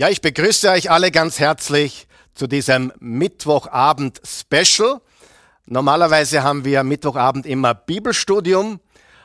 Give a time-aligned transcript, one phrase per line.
[0.00, 4.98] Ja, ich begrüße euch alle ganz herzlich zu diesem Mittwochabend-Special.
[5.66, 8.80] Normalerweise haben wir Mittwochabend immer Bibelstudium,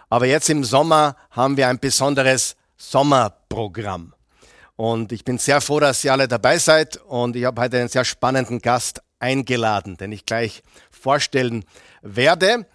[0.10, 4.16] aber jetzt im Sommer haben wir ein besonderes Sommerprogramm.
[4.76, 7.88] Und ich bin sehr froh, dass ihr alle dabei seid und ich habe heute einen
[7.88, 10.62] sehr spannenden Gast eingeladen, den ich gleich
[10.92, 11.64] vorstellen
[12.02, 12.68] werde.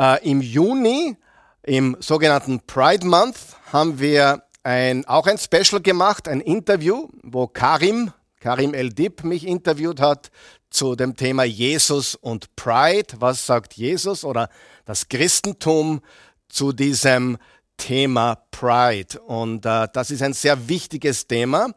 [0.00, 1.18] Äh, Im Juni,
[1.64, 3.36] im sogenannten Pride Month,
[3.70, 10.00] haben wir ein, auch ein Special gemacht, ein Interview, wo Karim, Karim El-Dib mich interviewt
[10.00, 10.30] hat
[10.70, 13.14] zu dem Thema Jesus und Pride.
[13.18, 14.48] Was sagt Jesus oder
[14.84, 16.00] das Christentum
[16.48, 17.38] zu diesem
[17.76, 19.20] Thema Pride?
[19.20, 21.72] Und äh, das ist ein sehr wichtiges Thema.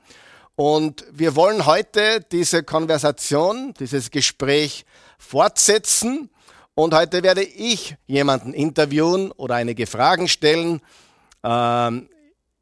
[0.55, 4.85] Und wir wollen heute diese Konversation, dieses Gespräch
[5.17, 6.29] fortsetzen.
[6.75, 10.81] Und heute werde ich jemanden interviewen oder einige Fragen stellen.
[11.43, 12.09] Ähm,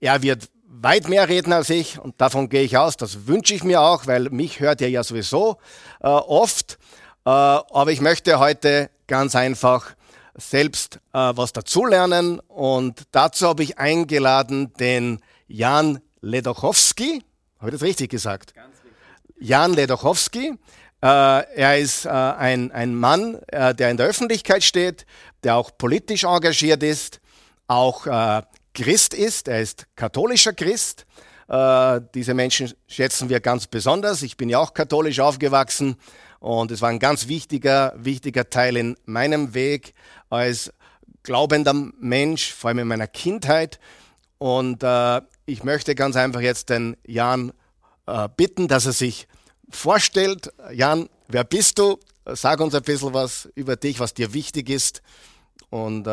[0.04, 2.98] er wird weit mehr reden als ich und davon gehe ich aus.
[2.98, 5.58] Das wünsche ich mir auch, weil mich hört er ja sowieso
[6.02, 6.78] äh, oft.
[7.26, 9.96] Äh, aber ich möchte heute ganz einfach
[10.36, 17.24] selbst äh, was dazulernen und dazu habe ich eingeladen den Jan Ledochowski.
[17.60, 18.54] Habe ich das richtig gesagt?
[18.58, 18.92] Richtig.
[19.40, 20.58] Jan Ledochowski.
[21.02, 25.06] Äh, er ist äh, ein, ein Mann, äh, der in der Öffentlichkeit steht,
[25.44, 27.22] der auch politisch engagiert ist,
[27.68, 28.06] auch
[28.74, 31.06] Christ ist, er ist katholischer Christ.
[31.48, 34.22] Äh, diese Menschen schätzen wir ganz besonders.
[34.22, 35.98] Ich bin ja auch katholisch aufgewachsen
[36.40, 39.94] und es war ein ganz wichtiger, wichtiger Teil in meinem Weg
[40.30, 40.74] als
[41.22, 43.80] glaubender Mensch, vor allem in meiner Kindheit.
[44.40, 47.54] Und äh, ich möchte ganz einfach jetzt den Jan
[48.08, 49.28] äh, bitten, dass er sich
[49.70, 50.52] vorstellt.
[50.72, 52.00] Jan, wer bist du?
[52.26, 55.02] Sag uns ein bisschen was über dich, was dir wichtig ist.
[55.70, 56.08] Und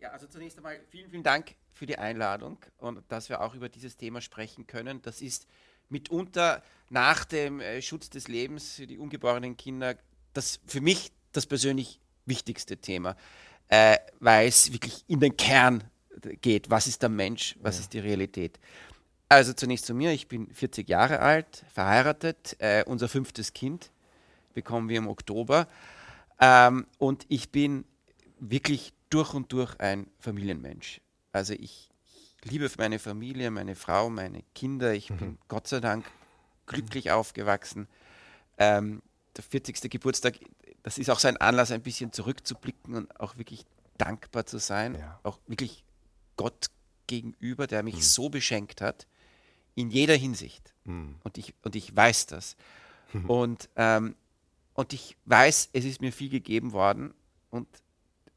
[0.00, 3.68] ja, also zunächst einmal vielen, vielen Dank für die Einladung und dass wir auch über
[3.68, 5.02] dieses Thema sprechen können.
[5.02, 5.46] Das ist
[5.88, 9.96] mitunter nach dem äh, Schutz des Lebens für die ungeborenen Kinder
[10.32, 13.16] das für mich das persönlich wichtigste Thema,
[13.68, 15.84] äh, weil es wirklich in den Kern
[16.40, 16.70] geht.
[16.70, 17.56] Was ist der Mensch?
[17.60, 17.82] Was ja.
[17.82, 18.58] ist die Realität?
[19.28, 20.12] Also zunächst zu mir.
[20.12, 22.56] Ich bin 40 Jahre alt, verheiratet.
[22.60, 23.90] Äh, unser fünftes Kind
[24.54, 25.68] bekommen wir im Oktober.
[26.40, 27.84] Ähm, und ich bin
[28.38, 31.00] wirklich durch und durch ein Familienmensch.
[31.32, 31.90] Also ich,
[32.42, 34.94] ich liebe meine Familie, meine Frau, meine Kinder.
[34.94, 35.16] Ich mhm.
[35.16, 36.04] bin Gott sei Dank
[36.66, 37.12] glücklich mhm.
[37.12, 37.88] aufgewachsen.
[38.58, 39.02] Ähm,
[39.36, 39.90] der 40.
[39.90, 40.38] Geburtstag,
[40.82, 43.64] das ist auch so ein Anlass, ein bisschen zurückzublicken und auch wirklich
[43.96, 44.94] dankbar zu sein.
[44.94, 45.20] Ja.
[45.22, 45.84] Auch wirklich
[46.36, 46.66] Gott
[47.06, 48.00] gegenüber, der mich mhm.
[48.00, 49.06] so beschenkt hat,
[49.74, 50.74] in jeder Hinsicht.
[50.84, 51.16] Mhm.
[51.24, 52.56] Und, ich, und ich weiß das.
[53.26, 54.14] und, ähm,
[54.74, 57.14] und ich weiß, es ist mir viel gegeben worden
[57.50, 57.66] und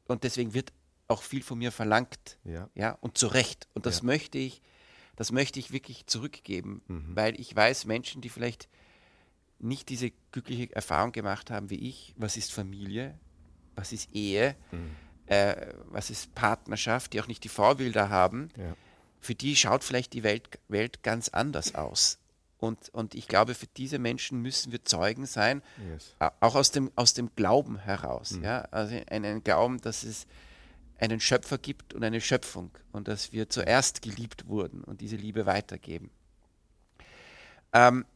[0.06, 0.72] und deswegen wird
[1.08, 2.38] auch viel von mir verlangt.
[2.44, 2.68] Ja.
[2.74, 3.68] ja und zu Recht.
[3.74, 4.06] Und das ja.
[4.06, 4.62] möchte ich,
[5.16, 7.14] das möchte ich wirklich zurückgeben, mhm.
[7.14, 8.68] weil ich weiß, Menschen, die vielleicht
[9.58, 13.18] nicht diese glückliche Erfahrung gemacht haben wie ich, was ist Familie,
[13.76, 14.96] was ist Ehe, mhm.
[15.26, 18.74] äh, was ist Partnerschaft, die auch nicht die Vorbilder haben, ja.
[19.20, 22.18] für die schaut vielleicht die Welt, Welt ganz anders aus.
[22.62, 26.14] Und, und ich glaube, für diese Menschen müssen wir Zeugen sein, yes.
[26.38, 28.30] auch aus dem, aus dem Glauben heraus.
[28.30, 28.44] Mhm.
[28.44, 28.60] Ja?
[28.70, 30.28] Also einen Glauben, dass es
[31.00, 35.44] einen Schöpfer gibt und eine Schöpfung und dass wir zuerst geliebt wurden und diese Liebe
[35.44, 36.12] weitergeben.
[37.72, 38.06] Ähm,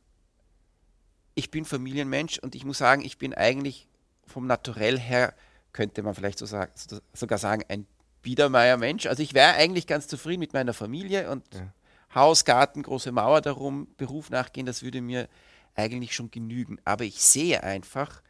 [1.35, 3.89] ich bin Familienmensch und ich muss sagen, ich bin eigentlich
[4.29, 5.35] vom Naturell her,
[5.73, 6.71] könnte man vielleicht so sagen,
[7.15, 7.85] sogar sagen, ein
[8.23, 9.07] Biedermeier-Mensch.
[9.07, 11.73] Also ich wäre eigentlich ganz zufrieden mit meiner Familie und ja.
[12.17, 15.29] Haus, Garten, große Mauer darum, Beruf nachgehen, das würde mir
[15.77, 16.79] eigentlich schon genügen.
[16.85, 18.23] Aber ich sehe einfach,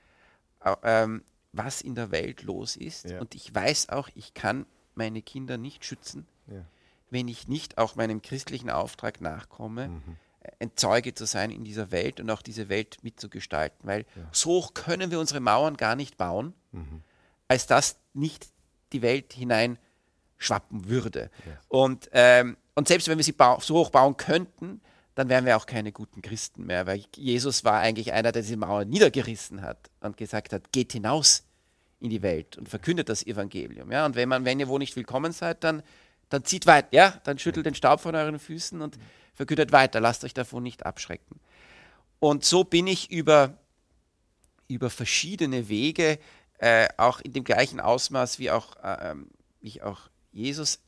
[0.82, 3.08] ähm, was in der Welt los ist.
[3.08, 3.20] Ja.
[3.20, 6.64] Und ich weiß auch, ich kann meine Kinder nicht schützen, ja.
[7.10, 10.16] wenn ich nicht auch meinem christlichen Auftrag nachkomme, mhm.
[10.58, 13.86] ein Zeuge zu sein in dieser Welt und auch diese Welt mitzugestalten.
[13.86, 14.28] Weil ja.
[14.32, 17.02] so hoch können wir unsere Mauern gar nicht bauen, mhm.
[17.46, 18.48] als dass nicht
[18.92, 19.78] die Welt hinein
[20.38, 21.30] schwappen würde.
[21.68, 24.80] Und ähm, und selbst wenn wir sie so hoch bauen könnten,
[25.16, 28.58] dann wären wir auch keine guten Christen mehr, weil Jesus war eigentlich einer, der diese
[28.58, 31.44] Mauer niedergerissen hat und gesagt hat, geht hinaus
[32.00, 33.90] in die Welt und verkündet das Evangelium.
[33.90, 34.04] Ja?
[34.04, 35.82] Und wenn man, wenn ihr wo nicht willkommen seid, dann,
[36.28, 37.18] dann zieht weiter, ja?
[37.24, 38.98] dann schüttelt den Staub von euren Füßen und
[39.32, 41.40] verkündet weiter, lasst euch davon nicht abschrecken.
[42.18, 43.56] Und so bin ich über,
[44.68, 46.18] über verschiedene Wege,
[46.58, 49.30] äh, auch in dem gleichen Ausmaß wie auch, äh, ähm,
[49.60, 50.80] ich auch Jesus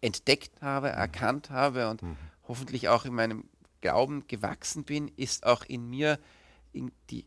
[0.00, 0.94] entdeckt habe, mhm.
[0.94, 2.16] erkannt habe und mhm.
[2.48, 3.44] hoffentlich auch in meinem
[3.80, 6.18] Glauben gewachsen bin, ist auch in mir
[6.72, 7.24] in die,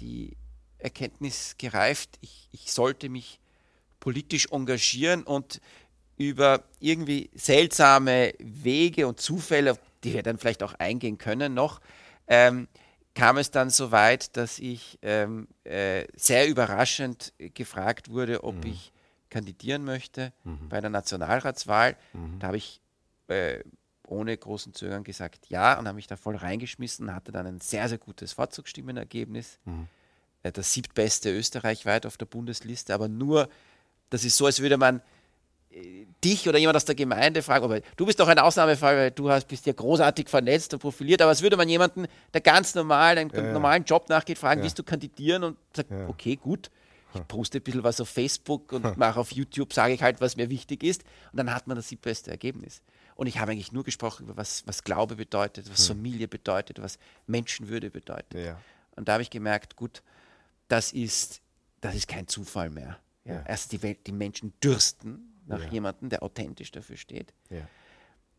[0.00, 0.36] die
[0.78, 3.40] Erkenntnis gereift, ich, ich sollte mich
[3.98, 5.60] politisch engagieren und
[6.16, 11.80] über irgendwie seltsame Wege und Zufälle, die wir dann vielleicht auch eingehen können noch,
[12.26, 12.68] ähm,
[13.14, 18.72] kam es dann so weit, dass ich ähm, äh, sehr überraschend gefragt wurde, ob mhm.
[18.72, 18.92] ich
[19.30, 20.68] kandidieren möchte mhm.
[20.68, 21.96] bei der Nationalratswahl.
[22.12, 22.38] Mhm.
[22.38, 22.80] Da habe ich
[23.28, 23.60] äh,
[24.06, 27.88] ohne großen Zögern gesagt ja und habe mich da voll reingeschmissen, hatte dann ein sehr,
[27.88, 29.58] sehr gutes Vorzugsstimmenergebnis.
[29.64, 29.88] Mhm.
[30.42, 33.48] Äh, das siebtbeste österreichweit auf der Bundesliste, aber nur,
[34.10, 35.00] das ist so, als würde man
[35.70, 39.10] äh, dich oder jemand aus der Gemeinde fragen, aber du bist doch ein Ausnahmefall, weil
[39.10, 42.74] du hast, bist ja großartig vernetzt und profiliert, aber es würde man jemanden, der ganz
[42.74, 44.64] normal, einem ja, normalen Job nachgeht, fragen, ja.
[44.64, 46.08] willst du kandidieren und sagt, ja.
[46.08, 46.70] okay, gut,
[47.16, 50.36] ich poste ein bisschen was auf Facebook und mache auf YouTube, sage ich halt, was
[50.36, 52.82] mir wichtig ist und dann hat man das siebtbeste Ergebnis.
[53.14, 55.96] Und ich habe eigentlich nur gesprochen über was, was Glaube bedeutet, was hm.
[55.96, 58.44] Familie bedeutet, was Menschenwürde bedeutet.
[58.44, 58.60] Ja.
[58.94, 60.02] Und da habe ich gemerkt, gut,
[60.68, 61.40] das ist,
[61.80, 62.98] das ist kein Zufall mehr.
[63.24, 63.42] Ja.
[63.42, 65.68] Erst die, Welt, die Menschen dürsten nach ja.
[65.68, 67.32] jemandem, der authentisch dafür steht.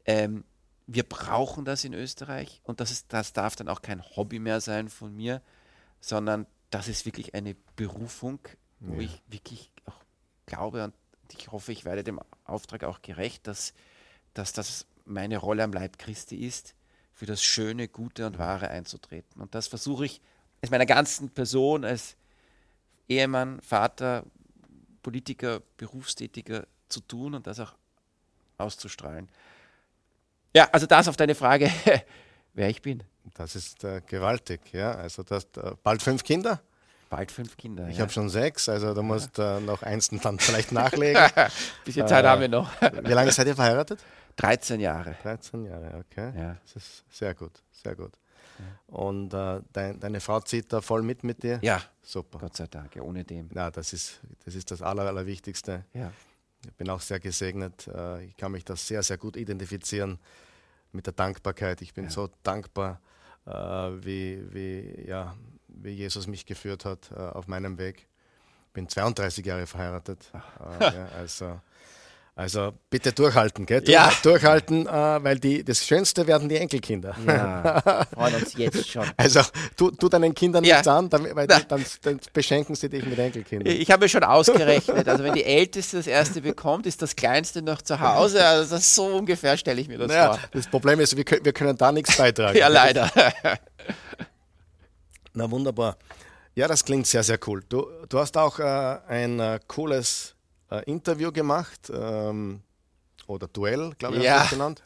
[0.06, 0.44] Ähm,
[0.86, 4.62] wir brauchen das in Österreich und das, ist, das darf dann auch kein Hobby mehr
[4.62, 5.42] sein von mir,
[6.00, 8.40] sondern das ist wirklich eine Berufung,
[8.80, 10.00] wo ich wirklich auch
[10.46, 10.94] glaube und
[11.38, 13.74] ich hoffe, ich werde dem Auftrag auch gerecht, dass
[14.38, 16.76] dass das meine Rolle am Leib Christi ist,
[17.14, 19.42] für das Schöne, Gute und Wahre einzutreten.
[19.42, 20.22] Und das versuche ich
[20.62, 22.16] als meiner ganzen Person, als
[23.08, 24.26] Ehemann, Vater,
[25.02, 27.74] Politiker, Berufstätiger zu tun und das auch
[28.58, 29.30] auszustrahlen.
[30.56, 31.72] Ja, also das auf deine Frage,
[32.54, 33.04] wer ich bin.
[33.34, 34.92] Das ist äh, gewaltig, ja.
[34.92, 36.62] Also du hast äh, bald fünf Kinder.
[37.10, 37.88] Bald fünf Kinder.
[37.88, 38.02] Ich ja.
[38.02, 41.22] habe schon sechs, also du musst äh, noch eins dann vielleicht nachlegen.
[41.86, 42.70] Bisschen Zeit haben wir noch.
[43.04, 44.04] Wie lange seid ihr verheiratet?
[44.38, 45.16] 13 Jahre.
[45.24, 46.32] 13 Jahre, okay.
[46.38, 46.58] Ja.
[46.64, 48.12] Das ist sehr gut, sehr gut.
[48.60, 48.96] Ja.
[48.96, 51.60] Und äh, dein, deine Frau zieht da voll mit mit dir?
[51.62, 52.40] Ja, super.
[52.40, 53.50] Gott sei Dank, ja, ohne dem.
[53.54, 55.86] Ja, das ist das, ist das Aller, Allerwichtigste.
[55.94, 56.12] Ja.
[56.66, 57.88] Ich bin auch sehr gesegnet.
[57.88, 60.20] Äh, ich kann mich da sehr, sehr gut identifizieren
[60.92, 61.82] mit der Dankbarkeit.
[61.82, 62.10] Ich bin ja.
[62.10, 63.00] so dankbar,
[63.46, 65.36] äh, wie, wie, ja,
[65.82, 68.08] wie Jesus mich geführt hat äh, auf meinem Weg.
[68.68, 70.32] Ich bin 32 Jahre verheiratet.
[70.80, 71.60] ja, also
[72.38, 73.82] also bitte durchhalten, gell?
[73.88, 74.14] Ja.
[74.22, 77.16] Durchhalten, äh, weil die, das Schönste werden die Enkelkinder.
[77.26, 79.08] Ja, freuen uns jetzt schon.
[79.18, 79.42] Also
[79.76, 80.76] tu, tu deinen Kindern ja.
[80.76, 83.74] nichts an, dann, weil die, dann, dann, beschenken sie dich mit Enkelkindern.
[83.74, 87.82] Ich habe schon ausgerechnet, also wenn die Älteste das erste bekommt, ist das Kleinste noch
[87.82, 88.46] zu Hause.
[88.46, 90.40] Also das so ungefähr stelle ich mir das naja, vor.
[90.52, 92.56] Das Problem ist, wir können, wir können da nichts beitragen.
[92.56, 93.10] ja, leider.
[95.38, 95.98] Na wunderbar.
[96.56, 97.64] Ja, das klingt sehr, sehr cool.
[97.70, 98.64] Du, du hast auch äh,
[99.08, 100.36] ein äh, cooles
[100.72, 102.62] äh, Interview gemacht ähm,
[103.28, 104.40] oder Duell, glaube ich, ja.
[104.40, 104.82] hast genannt,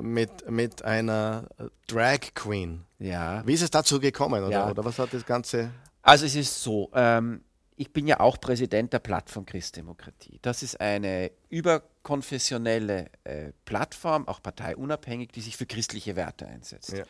[0.00, 1.46] mit, mit einer
[1.86, 2.84] Drag Queen.
[2.98, 3.46] Ja.
[3.46, 4.70] Wie ist es dazu gekommen oder, ja.
[4.72, 5.70] oder was hat das Ganze?
[6.02, 7.44] Also es ist so, ähm,
[7.76, 10.40] ich bin ja auch Präsident der Plattform Christdemokratie.
[10.42, 16.92] Das ist eine überkonfessionelle äh, Plattform, auch parteiunabhängig, die sich für christliche Werte einsetzt.
[16.92, 17.04] Ja.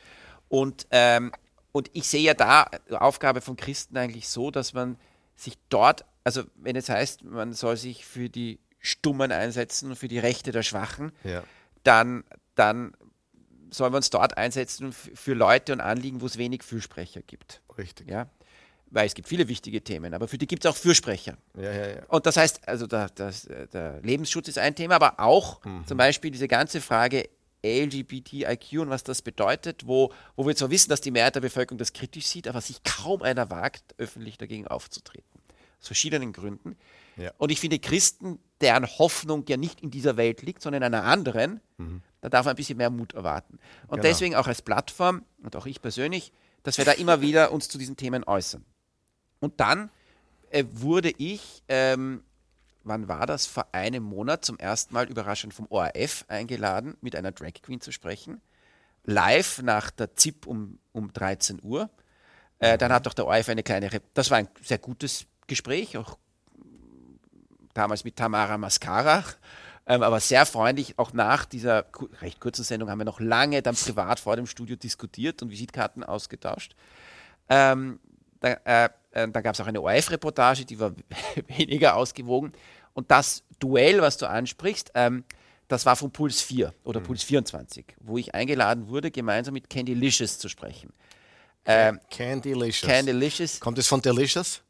[0.50, 1.32] Und, ähm,
[1.72, 4.96] und ich sehe ja da die Aufgabe von Christen eigentlich so, dass man
[5.37, 10.08] sich dort also wenn es heißt, man soll sich für die Stummen einsetzen und für
[10.08, 11.43] die Rechte der Schwachen, ja.
[11.82, 12.25] dann,
[12.55, 12.93] dann
[13.70, 17.62] sollen wir uns dort einsetzen für Leute und Anliegen, wo es wenig Fürsprecher gibt.
[17.76, 18.08] Richtig.
[18.08, 18.28] Ja?
[18.90, 21.37] Weil es gibt viele wichtige Themen, aber für die gibt es auch Fürsprecher.
[21.56, 22.05] Ja, ja, ja.
[22.08, 25.87] Und das heißt, also der, das, der Lebensschutz ist ein Thema, aber auch mhm.
[25.87, 27.28] zum Beispiel diese ganze Frage
[27.64, 31.79] LGBTIQ und was das bedeutet, wo, wo wir zwar wissen, dass die Mehrheit der Bevölkerung
[31.79, 35.29] das kritisch sieht, aber sich kaum einer wagt, öffentlich dagegen aufzutreten.
[35.81, 36.76] Aus verschiedenen Gründen.
[37.17, 37.32] Ja.
[37.38, 41.05] Und ich finde, Christen, deren Hoffnung ja nicht in dieser Welt liegt, sondern in einer
[41.05, 42.02] anderen, mhm.
[42.20, 43.58] da darf man ein bisschen mehr Mut erwarten.
[43.82, 44.02] Und genau.
[44.02, 47.79] deswegen auch als Plattform und auch ich persönlich, dass wir da immer wieder uns zu
[47.79, 48.64] diesen Themen äußern.
[49.40, 49.90] Und dann
[50.50, 52.22] äh, wurde ich, ähm,
[52.91, 57.32] wann war das, vor einem Monat zum ersten Mal überraschend vom ORF eingeladen, mit einer
[57.32, 58.43] Drag Queen zu sprechen.
[59.05, 61.89] Live nach der ZIP um, um 13 Uhr.
[62.59, 65.97] Äh, dann hat doch der ORF eine kleine, Re das war ein sehr gutes Gespräch,
[65.97, 66.19] auch
[67.73, 69.25] damals mit Tamara Mascara,
[69.87, 70.99] ähm, aber sehr freundlich.
[70.99, 71.87] Auch nach dieser
[72.20, 76.05] recht kurzen Sendung haben wir noch lange dann privat vor dem Studio diskutiert und Visitkarten
[76.05, 76.75] ausgetauscht.
[77.49, 78.01] Ähm,
[78.41, 80.93] da, äh, äh da gab es auch eine ORF-Reportage, die war
[81.47, 82.53] weniger ausgewogen.
[82.93, 85.25] Und das Duell, was du ansprichst, ähm,
[85.69, 87.05] das war von Puls 4 oder mhm.
[87.05, 90.93] Puls 24, wo ich eingeladen wurde, gemeinsam mit Candy Licious zu sprechen.
[91.65, 92.91] Ähm, Candy Licious.
[92.91, 93.61] Candy Licious.
[93.61, 94.63] Kommt es von Delicious?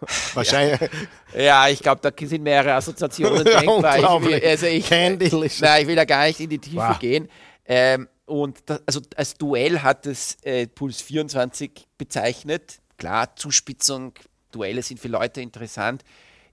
[0.34, 0.90] Wahrscheinlich.
[1.32, 3.98] Ja, ja ich glaube, da sind mehrere Assoziationen denkbar.
[3.98, 6.98] Ich will, also ich, nein, ich will da gar nicht in die Tiefe wow.
[6.98, 7.28] gehen.
[7.64, 12.80] Ähm, und das, also als Duell hat es äh, Puls 24 bezeichnet.
[12.98, 14.12] Klar, Zuspitzung,
[14.50, 16.02] Duelle sind für Leute interessant.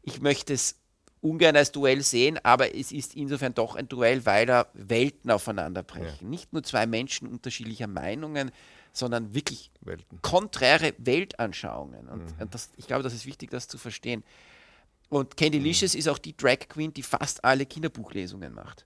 [0.04, 0.76] Ich möchte es
[1.24, 6.18] ungern als Duell sehen, aber es ist insofern doch ein Duell, weil da Welten aufeinanderbrechen.
[6.22, 6.27] Ja.
[6.27, 8.51] Nicht nur zwei Menschen unterschiedlicher Meinungen,
[8.92, 10.22] sondern wirklich Welten.
[10.22, 12.08] konträre Weltanschauungen.
[12.10, 12.50] Und, mhm.
[12.51, 14.24] das, ich glaube, das ist wichtig, das zu verstehen.
[15.10, 15.65] Und Candy mhm.
[15.65, 18.86] Licious ist auch die Drag Queen, die fast alle Kinderbuchlesungen macht.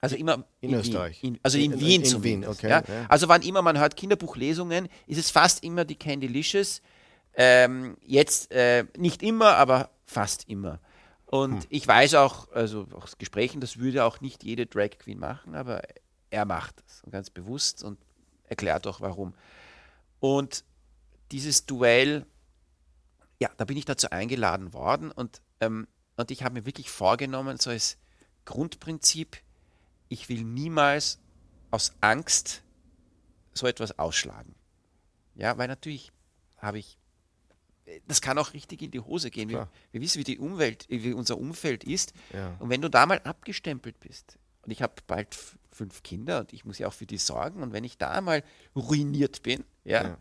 [0.00, 1.22] Also immer in, in Österreich.
[1.22, 2.82] In, also in, in Wien in, in Wien, okay, ja?
[2.88, 3.06] ja?
[3.08, 6.80] Also wann immer man hört Kinderbuchlesungen, ist es fast immer die Candy Licious.
[7.34, 10.80] Ähm, jetzt äh, nicht immer, aber fast immer.
[11.30, 11.66] Und hm.
[11.68, 15.80] ich weiß auch, also aus Gesprächen, das würde auch nicht jede Drag Queen machen, aber
[16.30, 18.00] er macht es ganz bewusst und
[18.48, 19.32] erklärt auch warum.
[20.18, 20.64] Und
[21.30, 22.26] dieses Duell,
[23.38, 27.58] ja, da bin ich dazu eingeladen worden und, ähm, und ich habe mir wirklich vorgenommen,
[27.58, 27.96] so als
[28.44, 29.36] Grundprinzip,
[30.08, 31.20] ich will niemals
[31.70, 32.64] aus Angst
[33.54, 34.56] so etwas ausschlagen.
[35.36, 36.10] Ja, weil natürlich
[36.58, 36.98] habe ich
[38.06, 39.48] das kann auch richtig in die Hose gehen.
[39.48, 42.12] Wir, wir, wissen, wie die Umwelt, wie unser Umfeld ist.
[42.32, 42.56] Ja.
[42.58, 45.36] Und wenn du da mal abgestempelt bist, und ich habe bald
[45.72, 48.42] fünf Kinder und ich muss ja auch für die sorgen, und wenn ich da mal
[48.76, 50.18] ruiniert bin, ja, ja.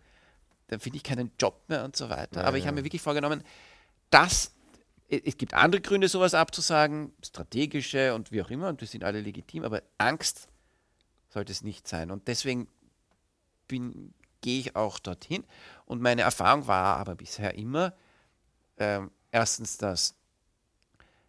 [0.68, 2.42] dann finde ich keinen Job mehr und so weiter.
[2.42, 3.44] Ja, Aber ich habe mir wirklich vorgenommen,
[4.10, 4.54] dass
[5.10, 9.22] es gibt andere Gründe, sowas abzusagen, strategische und wie auch immer, und wir sind alle
[9.22, 10.48] legitim, aber Angst
[11.30, 12.12] sollte es nicht sein.
[12.12, 12.68] Und deswegen
[14.42, 15.44] gehe ich auch dorthin.
[15.90, 17.94] Und meine Erfahrung war aber bisher immer,
[18.76, 20.14] äh, erstens, dass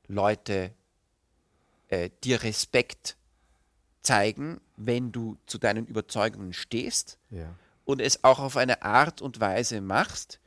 [0.07, 0.75] Leute
[1.89, 3.17] äh, dir Respekt
[4.03, 7.55] zeigen, wenn du zu deinen Überzeugungen stehst ja.
[7.87, 10.41] und es auch auf eine Art und Weise machst,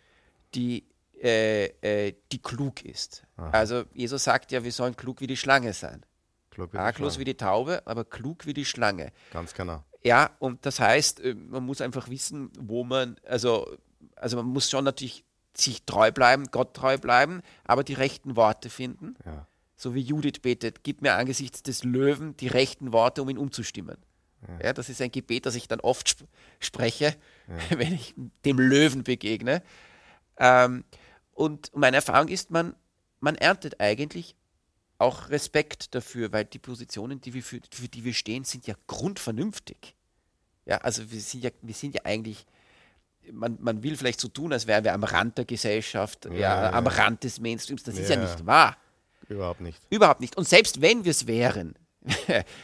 [0.53, 0.85] die,
[1.19, 3.23] äh, äh die klug ist.
[3.37, 3.49] Aha.
[3.49, 6.05] Also Jesus sagt ja, wir sollen klug wie die Schlange sein.
[6.51, 9.11] Klug wie Arglos wie die Taube, aber klug wie die Schlange.
[9.31, 9.83] Ganz genau.
[10.03, 13.75] Ja, und das heißt, äh, man muss einfach wissen, wo man, also,
[14.15, 15.23] also man muss schon natürlich
[15.55, 19.15] sich treu bleiben, Gott treu bleiben, aber die rechten Worte finden.
[19.25, 19.47] Ja.
[19.75, 23.97] So wie Judith betet, gib mir angesichts des Löwen die rechten Worte, um ihn umzustimmen.
[24.47, 24.67] Ja.
[24.67, 26.25] ja das ist ein Gebet, das ich dann oft sp
[26.59, 27.15] spreche,
[27.47, 27.77] ja.
[27.77, 28.15] wenn ich
[28.45, 29.61] dem Löwen begegne.
[30.37, 30.83] Ähm,
[31.33, 32.75] und meine Erfahrung ist, man,
[33.19, 34.35] man erntet eigentlich
[34.97, 38.75] auch Respekt dafür, weil die Positionen, die wir für, für die wir stehen, sind ja
[38.87, 39.95] grundvernünftig.
[40.65, 42.45] Ja, also wir sind ja, wir sind ja eigentlich,
[43.31, 46.73] man, man will vielleicht so tun, als wären wir am Rand der Gesellschaft, ja, ja,
[46.73, 47.83] am Rand des Mainstreams.
[47.83, 48.77] Das ist ja nicht wahr.
[49.29, 49.79] Überhaupt nicht.
[49.89, 50.35] Überhaupt nicht.
[50.37, 51.75] Und selbst wenn wir es wären,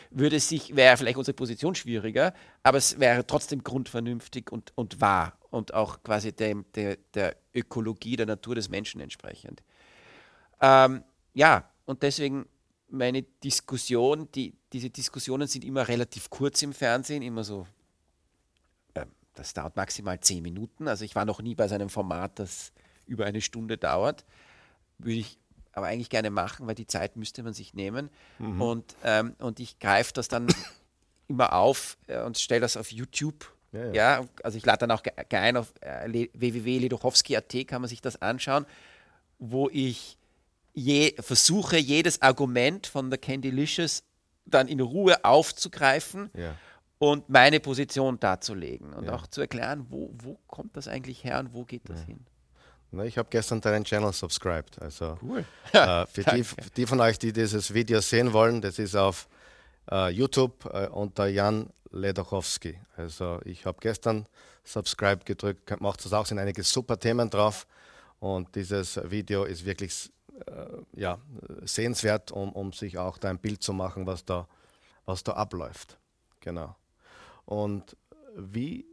[0.10, 5.38] würde sich, wäre vielleicht unsere Position schwieriger, aber es wäre trotzdem grundvernünftig und, und wahr
[5.50, 9.64] und auch quasi dem, der, der Ökologie, der Natur des Menschen entsprechend.
[10.62, 12.48] Ähm, ja, und deswegen
[12.90, 17.66] meine Diskussion, die, diese Diskussionen sind immer relativ kurz im Fernsehen, immer so,
[19.40, 20.88] das dauert maximal zehn Minuten.
[20.88, 22.74] Also ich war noch nie bei seinem Format, das
[23.08, 24.26] über eine Stunde dauert.
[24.98, 25.38] Würde ich
[25.72, 28.10] aber eigentlich gerne machen, weil die Zeit müsste man sich nehmen.
[28.38, 28.62] Mhm.
[28.62, 30.48] Und, ähm, und ich greife das dann
[31.30, 33.54] immer auf äh, und stelle das auf YouTube.
[33.72, 33.94] Ja, ja.
[33.94, 38.66] ja, also ich lade dann auch ein auf äh, www.ledochowski.at kann man sich das anschauen,
[39.38, 40.18] wo ich
[40.74, 44.04] je, versuche, jedes Argument von der Candylicious
[44.46, 46.56] dann in Ruhe aufzugreifen ja.
[47.00, 49.16] Und meine Position darzulegen und ja.
[49.16, 52.08] auch zu erklären, wo, wo kommt das eigentlich her und wo geht das ja.
[52.08, 52.26] hin.
[52.92, 54.82] Na, ich habe gestern deinen Channel subscribed.
[54.82, 55.46] Also cool.
[55.74, 59.28] äh, für, die, die, von euch, die dieses Video sehen wollen, das ist auf
[59.92, 62.80] äh, YouTube äh, unter Jan Ledachowski.
[62.98, 64.26] Also ich habe gestern
[64.64, 67.66] Subscribe gedrückt, macht das auch, sind einige super Themen drauf.
[68.20, 70.12] Und dieses Video ist wirklich
[70.48, 71.18] äh, ja,
[71.64, 74.48] sehenswert, um, um sich auch da ein Bild zu machen, was da,
[75.06, 75.98] was da abläuft.
[76.42, 76.76] Genau.
[77.50, 77.98] Und
[78.38, 78.86] wie,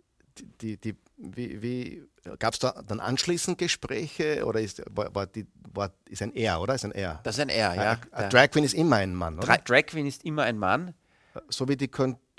[0.63, 2.03] die, die, wie, wie
[2.39, 6.59] gab es da dann anschließend Gespräche oder ist, war, war, die, war, ist ein Er,
[6.63, 6.75] oder?
[6.75, 7.21] Ist ein Er?
[7.23, 7.91] Das ist ein Er, ja.
[8.13, 9.59] Ein, ein Drag Queen ist immer ein Mann, oder?
[9.59, 10.95] Drag Queen ist immer ein Mann.
[11.51, 11.91] So wie, die,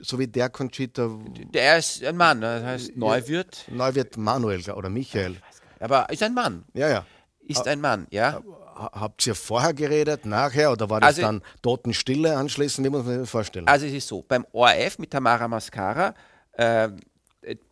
[0.01, 1.07] so wie der Conchita.
[1.53, 3.65] Der ist ein Mann, das heißt Neuwirth.
[3.69, 5.37] Neuwirth Manuel oder Michael.
[5.79, 6.65] Aber ist ein Mann.
[6.73, 7.05] Ja, ja.
[7.41, 8.41] Ist ein Mann, ja
[8.77, 12.85] habt ihr vorher geredet, nachher oder war das also, dann Totenstille anschließend?
[12.85, 13.67] Wie muss man sich das vorstellen?
[13.67, 16.13] Also es ist so, beim ORF mit Tamara Mascara,
[16.53, 16.89] äh,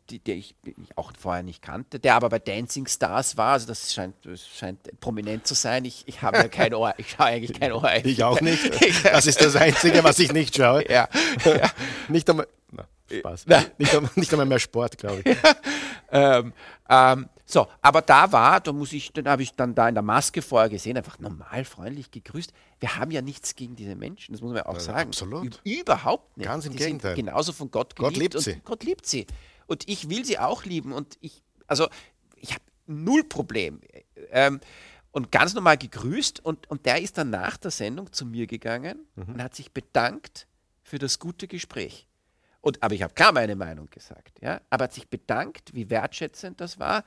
[0.09, 3.67] die, die ich, ich, auch vorher nicht kannte, der aber bei Dancing Stars war, also
[3.67, 5.85] das scheint, das scheint prominent zu sein.
[5.85, 8.05] Ich, ich habe ja kein Ohr, ich schaue eigentlich kein ORF.
[8.05, 8.63] Ich auch nicht.
[9.03, 10.89] Das ist das Einzige, was ich nicht schaue.
[10.89, 11.07] Ja.
[11.43, 11.71] ja.
[12.07, 12.47] nicht einmal.
[13.09, 13.45] Na, Spaß.
[13.47, 13.63] Na.
[13.77, 15.25] Nicht, nicht einmal mehr Sport, glaube ich.
[15.25, 15.55] Ja.
[16.12, 16.53] Ähm,
[16.88, 20.03] ähm, so, aber da war, da muss ich, dann habe ich dann da in der
[20.03, 22.53] Maske vorher gesehen, einfach normal freundlich gegrüßt.
[22.79, 25.09] Wir haben ja nichts gegen diese Menschen, das muss man ja auch ja, sagen.
[25.09, 25.59] Absolut.
[25.63, 26.47] Überhaupt nicht.
[26.47, 27.15] Ganz im Die Gegenteil.
[27.15, 28.13] genauso von Gott geliebt.
[28.13, 28.62] Gott liebt sie.
[28.63, 29.27] Gott liebt sie.
[29.67, 30.93] Und ich will sie auch lieben.
[30.93, 31.88] Und ich, also,
[32.38, 33.81] ich habe null Problem.
[34.31, 34.59] Ähm,
[35.12, 39.07] und ganz normal gegrüßt und, und der ist dann nach der Sendung zu mir gegangen
[39.15, 40.47] und hat sich bedankt
[40.83, 42.07] für das gute Gespräch.
[42.65, 46.60] Und, aber ich habe klar meine Meinung gesagt, ja, aber hat sich bedankt, wie wertschätzend
[46.60, 47.03] das war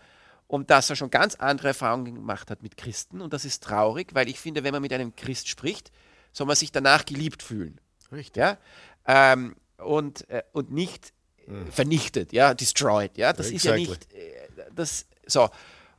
[0.47, 4.15] und dass er schon ganz andere Erfahrungen gemacht hat mit Christen und das ist traurig,
[4.15, 5.91] weil ich finde, wenn man mit einem Christ spricht,
[6.33, 7.81] soll man sich danach geliebt fühlen.
[8.12, 8.37] Richtig.
[8.37, 8.57] Ja?
[9.05, 11.12] Ähm, und, äh, und nicht
[11.49, 13.88] äh, vernichtet, ja, destroyed, ja, das ist ja Exactly.
[13.88, 15.50] nicht, äh, das, so.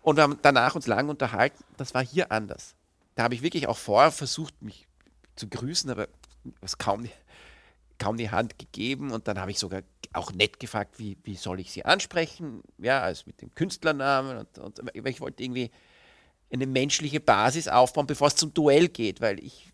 [0.01, 2.75] Und wir haben danach uns lang unterhalten, das war hier anders.
[3.15, 4.87] Da habe ich wirklich auch vorher versucht, mich
[5.35, 6.07] zu grüßen, aber
[6.61, 7.09] es kaum,
[7.99, 9.81] kaum die Hand gegeben und dann habe ich sogar
[10.13, 14.57] auch nett gefragt, wie, wie soll ich sie ansprechen, ja, also mit dem Künstlernamen und,
[14.57, 15.69] und weil ich wollte irgendwie
[16.51, 19.71] eine menschliche Basis aufbauen, bevor es zum Duell geht, weil ich,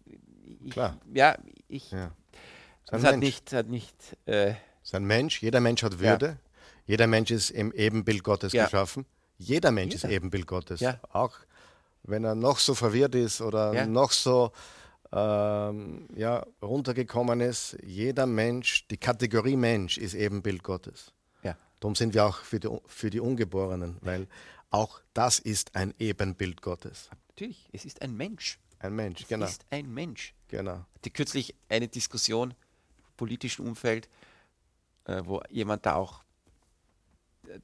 [0.66, 0.98] ich Klar.
[1.14, 1.38] ja,
[1.70, 2.08] ich, Ja.
[2.08, 3.26] Ist das ein hat Mensch.
[3.26, 4.54] nicht, hat nicht, äh,
[4.84, 5.42] Ist ein Mensch.
[5.42, 6.38] Jeder Mensch hat Würde.
[6.86, 8.66] Jeder Mensch ist im Ebenbild Gottes Ja.
[8.66, 9.06] geschaffen.
[9.38, 10.14] Jeder Mensch ist Jeder.
[10.16, 10.82] Ebenbild Gottes.
[10.82, 11.00] Ja.
[11.12, 11.36] Auch
[12.04, 13.86] wenn er noch so verwirrt ist oder Ja.
[13.88, 14.52] noch so
[15.12, 17.78] ähm, ja, runtergekommen ist.
[17.84, 21.14] Jeder Mensch, die Kategorie Mensch ist Ebenbild Gottes.
[21.44, 24.28] ja, Darum sind wir auch für die, für die Ungeborenen, weil
[24.72, 27.10] auch das ist ein Ebenbild Gottes.
[27.30, 28.60] natürlich, es ist ein Mensch.
[28.80, 29.46] Ein Mensch, Es genau.
[29.46, 30.34] ist ein Mensch.
[30.50, 30.86] genau.
[30.96, 34.10] hatte kürzlich eine Diskussion im politischen Umfeld,
[35.06, 36.25] äh, wo jemand da auch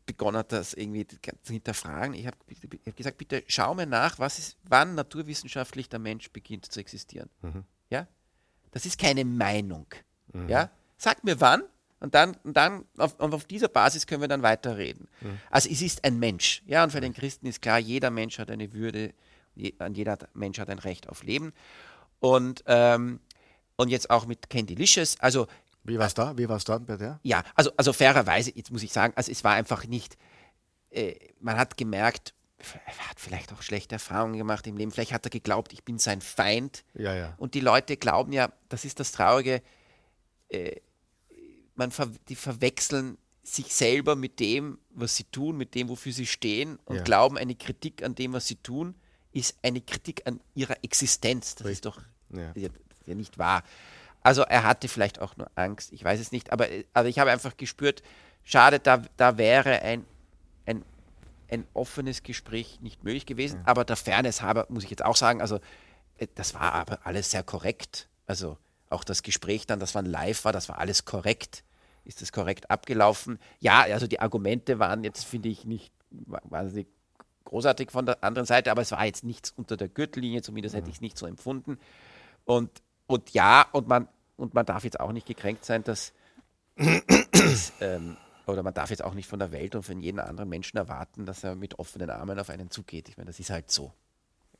[0.05, 2.13] begonnen hat, das irgendwie zu hinterfragen.
[2.13, 2.37] Ich habe
[2.85, 7.29] hab gesagt, bitte schau mir nach, was ist, wann naturwissenschaftlich der Mensch beginnt zu existieren.
[7.89, 8.07] Ja?
[8.71, 9.87] Das ist keine Meinung.
[10.47, 10.71] Ja?
[10.97, 11.63] Sag mir wann
[11.99, 15.07] und dann, und dann auf, und auf dieser Basis können wir dann weiterreden.
[15.49, 16.63] Also es ist ein Mensch.
[16.65, 19.13] Ja, und für den Christen ist klar, jeder Mensch hat eine Würde,
[19.55, 21.53] je, an jeder Mensch hat ein Recht auf Leben.
[22.19, 23.19] Und, ähm,
[23.75, 25.19] und jetzt auch mit Candy Licious.
[25.19, 25.47] Also
[25.83, 26.37] Wie war es da?
[26.37, 27.19] Wie war es da bei der?
[27.23, 30.17] ja, also, also fairerweise, jetzt muss ich sagen, also es war einfach nicht,
[30.91, 32.33] äh, man hat gemerkt,
[32.85, 35.97] er hat vielleicht auch schlechte Erfahrungen gemacht im Leben, vielleicht hat er geglaubt, ich bin
[35.97, 36.83] sein Feind.
[36.93, 37.33] Ja, ja.
[37.37, 39.61] Und die Leute glauben ja, das ist das Traurige,
[40.49, 40.75] äh,
[41.75, 46.27] man ver die verwechseln sich selber mit dem, was sie tun, mit dem, wofür sie
[46.27, 47.03] stehen und Ja.
[47.03, 48.93] glauben, eine Kritik an dem, was sie tun,
[49.31, 51.55] ist eine Kritik an ihrer Existenz.
[51.55, 53.63] Das ist doch ja, ja nicht wahr.
[54.21, 57.31] Also er hatte vielleicht auch nur Angst, ich weiß es nicht, aber also ich habe
[57.31, 58.03] einfach gespürt,
[58.43, 60.05] schade, da, da wäre ein,
[60.65, 60.83] ein,
[61.49, 65.41] ein offenes Gespräch nicht möglich gewesen, aber der Fairness halber muss ich jetzt auch sagen,
[65.41, 65.59] also
[66.17, 68.07] äh, das war aber alles sehr korrekt.
[68.27, 68.57] Also
[68.89, 71.63] auch das Gespräch dann, das war live war, das war alles korrekt.
[72.03, 73.39] Ist das korrekt abgelaufen?
[73.59, 76.87] Ja, also die Argumente waren jetzt, finde ich, nicht wahnsinnig
[77.45, 80.89] großartig von der anderen Seite, aber es war jetzt nichts unter der Gürtellinie, zumindest hätte
[80.89, 81.77] ich es nicht so empfunden.
[82.45, 82.69] Und,
[83.11, 86.13] und ja, und man, und man darf jetzt auch nicht gekränkt sein, dass,
[87.31, 90.49] dass ähm, oder man darf jetzt auch nicht von der Welt und von jedem anderen
[90.49, 93.09] Menschen erwarten, dass er mit offenen Armen auf einen zugeht.
[93.09, 93.93] Ich meine, das ist halt so.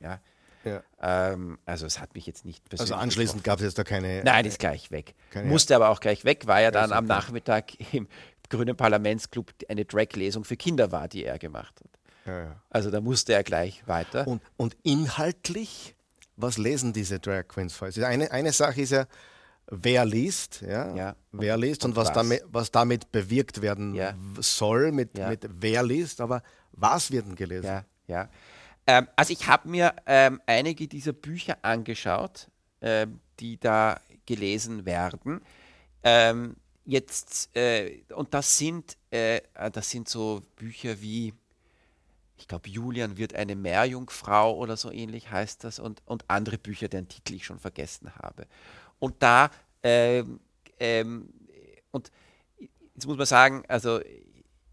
[0.00, 0.20] Ja.
[0.64, 0.82] ja.
[1.00, 2.92] Ähm, also es hat mich jetzt nicht persönlich.
[2.92, 4.22] Also anschließend gab es jetzt da keine.
[4.24, 5.14] Nein, ist gleich weg.
[5.30, 7.06] Keine- Musste aber auch gleich weg, weil ja dann am.
[7.06, 8.08] Nachmittag im
[8.48, 11.90] Grünen Parlamentsclub eine Drag-Lesung für Kinder war, die er gemacht hat.
[12.26, 12.62] Ja, ja.
[12.70, 14.26] Also da musste er gleich weiter.
[14.28, 15.96] Und, und inhaltlich,
[16.36, 17.88] was lesen diese Drag Queens vor?
[18.04, 19.06] Eine, eine Sache ist ja,
[19.70, 21.16] wer liest, ja, Ja.
[21.32, 22.14] wer liest und, und was, was.
[22.14, 24.14] Damit, was damit bewirkt werden Ja.
[24.40, 25.28] soll mit, Ja.
[25.28, 26.42] mit wer liest, aber
[26.72, 27.66] was wird denn gelesen?
[27.66, 28.28] Ja, ja.
[28.86, 32.48] Ähm, also ich habe mir ähm, einige dieser Bücher angeschaut,
[32.80, 35.40] ähm, die da gelesen werden.
[36.02, 39.40] Ähm, jetzt, äh, und das sind, äh,
[39.72, 41.32] das sind so Bücher wie,
[42.42, 46.88] ich glaube, Julian wird eine Meerjungfrau oder so ähnlich heißt das und, und andere Bücher,
[46.88, 48.48] deren Titel ich schon vergessen habe.
[48.98, 49.48] Und da,
[49.84, 50.40] ähm,
[50.80, 51.32] ähm,
[51.92, 52.10] und
[52.94, 54.00] jetzt muss man sagen, also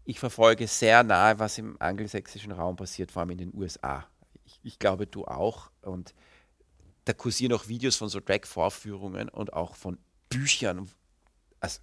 [0.04, 4.04] ich verfolge sehr nahe, was im angelsächsischen Raum passiert, vor allem in den USA.
[4.44, 5.70] Ich, ich glaube, du auch.
[5.82, 6.12] Und
[7.04, 9.96] da kursieren auch Videos von so Drag-Vorführungen und auch von
[10.28, 10.90] Büchern.
[11.60, 11.78] Also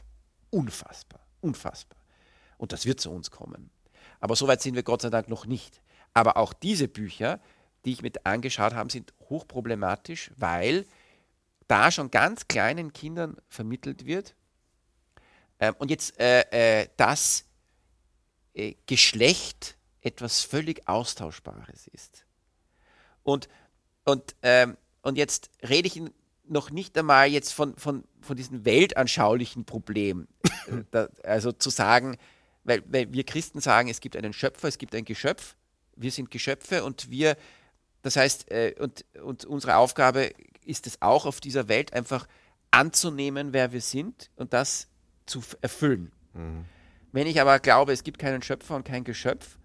[0.50, 1.98] unfassbar, unfassbar.
[2.58, 3.70] Und das wird zu uns kommen.
[4.20, 5.82] Aber so weit sind wir Gott sei Dank noch nicht.
[6.14, 7.40] Aber auch diese Bücher,
[7.86, 10.86] die ich mit angeschaut habe, sind hochproblematisch, weil
[11.68, 14.36] da schon ganz kleinen Kindern vermittelt wird.
[15.60, 17.46] Ähm, und jetzt äh, äh, das
[18.54, 22.26] äh, Geschlecht etwas völlig Austauschbares ist.
[23.24, 23.50] Und,
[24.06, 26.02] und, ähm, und jetzt rede ich
[26.46, 30.28] noch nicht einmal jetzt von, von, von diesem weltanschaulichen Problem.
[30.92, 32.18] Äh, also zu sagen,
[32.68, 35.56] weil, weil wir Christen sagen, es gibt einen Schöpfer, es gibt ein Geschöpf,
[35.96, 37.38] wir sind Geschöpfe und wir,
[38.04, 40.32] das heißt, äh, und, und unsere Aufgabe
[40.66, 42.28] ist es auch auf dieser Welt einfach
[42.70, 44.88] anzunehmen, wer wir sind und das
[45.26, 46.12] zu erfüllen.
[47.14, 49.58] Wenn ich aber glaube, es gibt keinen Schöpfer und kein Geschöpf,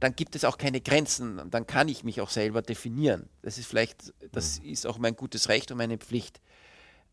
[0.00, 3.28] dann gibt es auch keine Grenzen und dann kann ich mich auch selber definieren.
[3.42, 4.68] Das ist vielleicht, das mhm.
[4.70, 6.40] ist auch mein gutes Recht und meine Pflicht.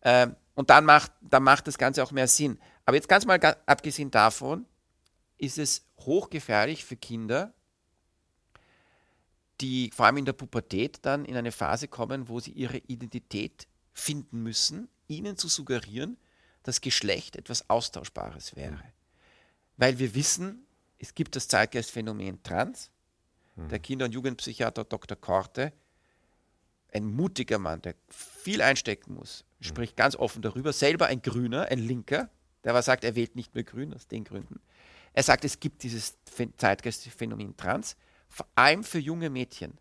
[0.04, 2.60] Ähm, und dann macht, dann macht das Ganze auch mehr Sinn.
[2.86, 4.66] Aber jetzt ganz mal abgesehen davon,
[5.38, 7.54] ist es hochgefährlich für Kinder,
[9.62, 13.68] die vor allem in der Pubertät dann in eine Phase kommen, wo sie ihre Identität
[13.94, 16.18] finden müssen, ihnen zu suggerieren,
[16.64, 18.76] dass Geschlecht etwas Austauschbares wäre.
[18.76, 18.84] Mhm.
[19.78, 20.66] Weil wir wissen,
[20.98, 22.90] es gibt das Zeitgeistphänomen Trans.
[23.56, 23.70] Mhm.
[23.70, 25.18] Der Kinder- und Jugendpsychiater Dr.
[25.18, 25.74] Korte,
[26.92, 29.66] ein mutiger Mann, der viel einstecken muss, mhm.
[29.66, 30.74] spricht ganz offen darüber.
[30.74, 32.30] Selber ein Grüner, ein Linker,
[32.64, 34.62] der aber sagt, er wählt nicht mehr Grün aus den Gründen.
[35.14, 36.18] Er sagt, es gibt dieses
[36.58, 37.96] Zeitgeistphänomen Trans,
[38.30, 39.78] vor allem für junge Mädchen.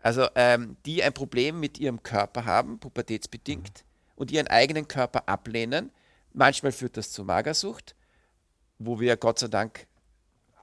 [0.00, 4.12] Also ähm, die ein Problem mit ihrem Körper haben, pubertätsbedingt, mhm.
[4.14, 5.90] und ihren eigenen Körper ablehnen.
[6.32, 7.96] Manchmal führt das zu Magersucht,
[8.78, 9.86] wo wir Gott sei Dank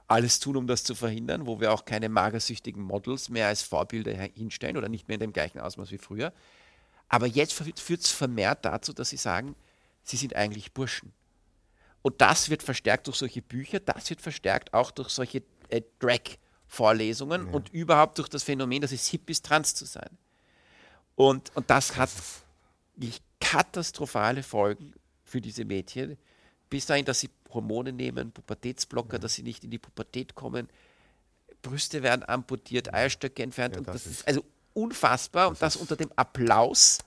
[0.08, 4.12] alles tun, um das zu verhindern, wo wir auch keine magersüchtigen Models mehr als Vorbilder
[4.12, 6.32] hinstellen oder nicht mehr in dem gleichen Ausmaß wie früher.
[7.08, 9.54] Aber jetzt führt es vermehrt dazu, dass sie sagen,
[10.02, 11.12] sie sind eigentlich Burschen.
[12.06, 17.48] Und das wird verstärkt durch solche Bücher, das wird verstärkt auch durch solche äh, Drag-Vorlesungen
[17.48, 17.52] ja.
[17.52, 20.16] und überhaupt durch das Phänomen, dass es hip ist, trans zu sein.
[21.16, 22.10] Und, und das hat
[23.40, 24.92] katastrophale Folgen
[25.24, 26.16] für diese Mädchen,
[26.70, 29.22] bis dahin, dass sie Hormone nehmen, Pubertätsblocker, mhm.
[29.22, 30.68] dass sie nicht in die Pubertät kommen.
[31.60, 33.74] Brüste werden amputiert, Eierstöcke entfernt.
[33.74, 35.48] Ja, und das, das ist also unfassbar.
[35.48, 37.00] Das und das unter dem Applaus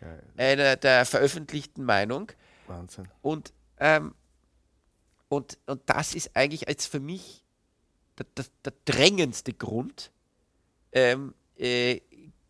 [0.00, 2.32] ja, einer der veröffentlichten Meinung.
[2.66, 3.06] Wahnsinn.
[3.22, 4.12] Und, ähm,
[5.34, 7.42] und, und das ist eigentlich als für mich
[8.18, 10.10] der, der, der drängendste Grund
[10.92, 12.00] ähm, äh,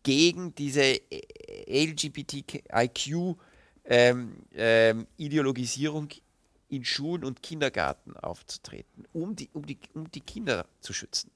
[0.03, 3.37] gegen diese äh, LGBTIQ
[3.85, 10.93] ähm, ähm, in Schulen und Kindergarten aufzutreten, um die, um, die, um die Kinder zu
[10.93, 11.31] schützen.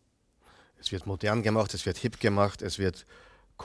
[0.79, 3.05] Es wird modern gemacht, es wird hip gemacht, es wird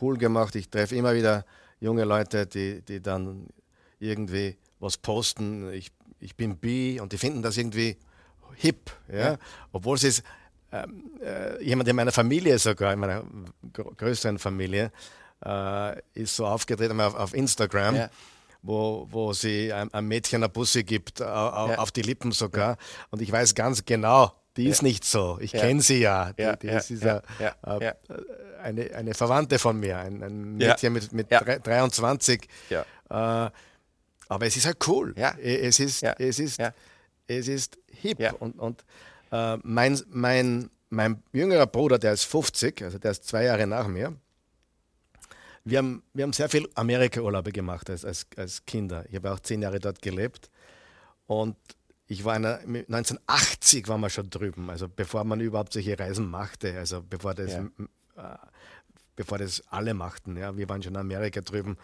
[0.00, 0.54] cool gemacht.
[0.56, 1.44] Ich treffe immer wieder
[1.80, 3.48] junge Leute, die, die dann
[4.00, 5.72] irgendwie was posten.
[5.72, 5.92] Ich,
[6.24, 7.96] ich bin bi und die finden das irgendwie
[8.56, 9.18] hip, ja?
[9.18, 9.38] ja.
[9.72, 10.22] obwohl sie es
[10.72, 13.24] ähm, äh, jemand in meiner Familie sogar, in meiner
[13.72, 14.90] größeren Familie,
[15.44, 17.96] äh, ist so aufgetreten auf, auf Instagram.
[17.96, 18.10] Ja
[18.66, 21.76] wo, wo sie einem, einem Mädchen eine Busse gibt, äh, ja.
[21.76, 22.70] auf die Lippen sogar.
[22.70, 22.76] Ja.
[23.10, 25.38] Und ich weiß ganz genau, die ist nicht so.
[25.40, 26.32] Ich kenne sie ja.
[26.32, 27.92] Die, die ist ja, äh,
[28.62, 32.48] eine, eine Verwandte von mir, ein, ein Mädchen mit, mit 23.
[32.70, 33.50] Äh,
[34.28, 35.14] aber es ist halt cool.
[35.16, 36.60] Es ist, es ist,
[37.26, 38.18] es ist hip.
[38.40, 38.84] Und, und
[39.30, 43.86] äh, mein, mein, mein jüngerer Bruder, der ist 50, also der ist zwei Jahre nach
[43.86, 44.14] mir,
[45.64, 49.06] wir haben, wir haben sehr viel Amerika-Urlaube gemacht als, als, als Kinder.
[49.08, 50.50] Ich habe auch zehn Jahre dort gelebt.
[51.26, 51.56] Und
[52.06, 56.76] ich war einer, 1980 waren wir schon drüben, also bevor man überhaupt solche Reisen machte,
[56.76, 57.64] also bevor das, ja.
[58.16, 58.36] äh,
[59.16, 60.36] bevor das alle machten.
[60.36, 60.54] Ja.
[60.54, 61.78] Wir waren schon in Amerika drüben,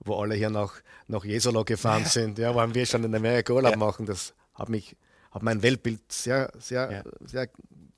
[0.00, 0.74] wo alle hier nach,
[1.08, 2.08] nach Jesolo gefahren ja.
[2.08, 2.38] sind.
[2.38, 3.76] Ja, waren wir schon in Amerika Urlaub ja.
[3.78, 4.06] machen.
[4.06, 4.96] Das hat mich,
[5.30, 7.48] hat mein Weltbild sehr, sehr, sehr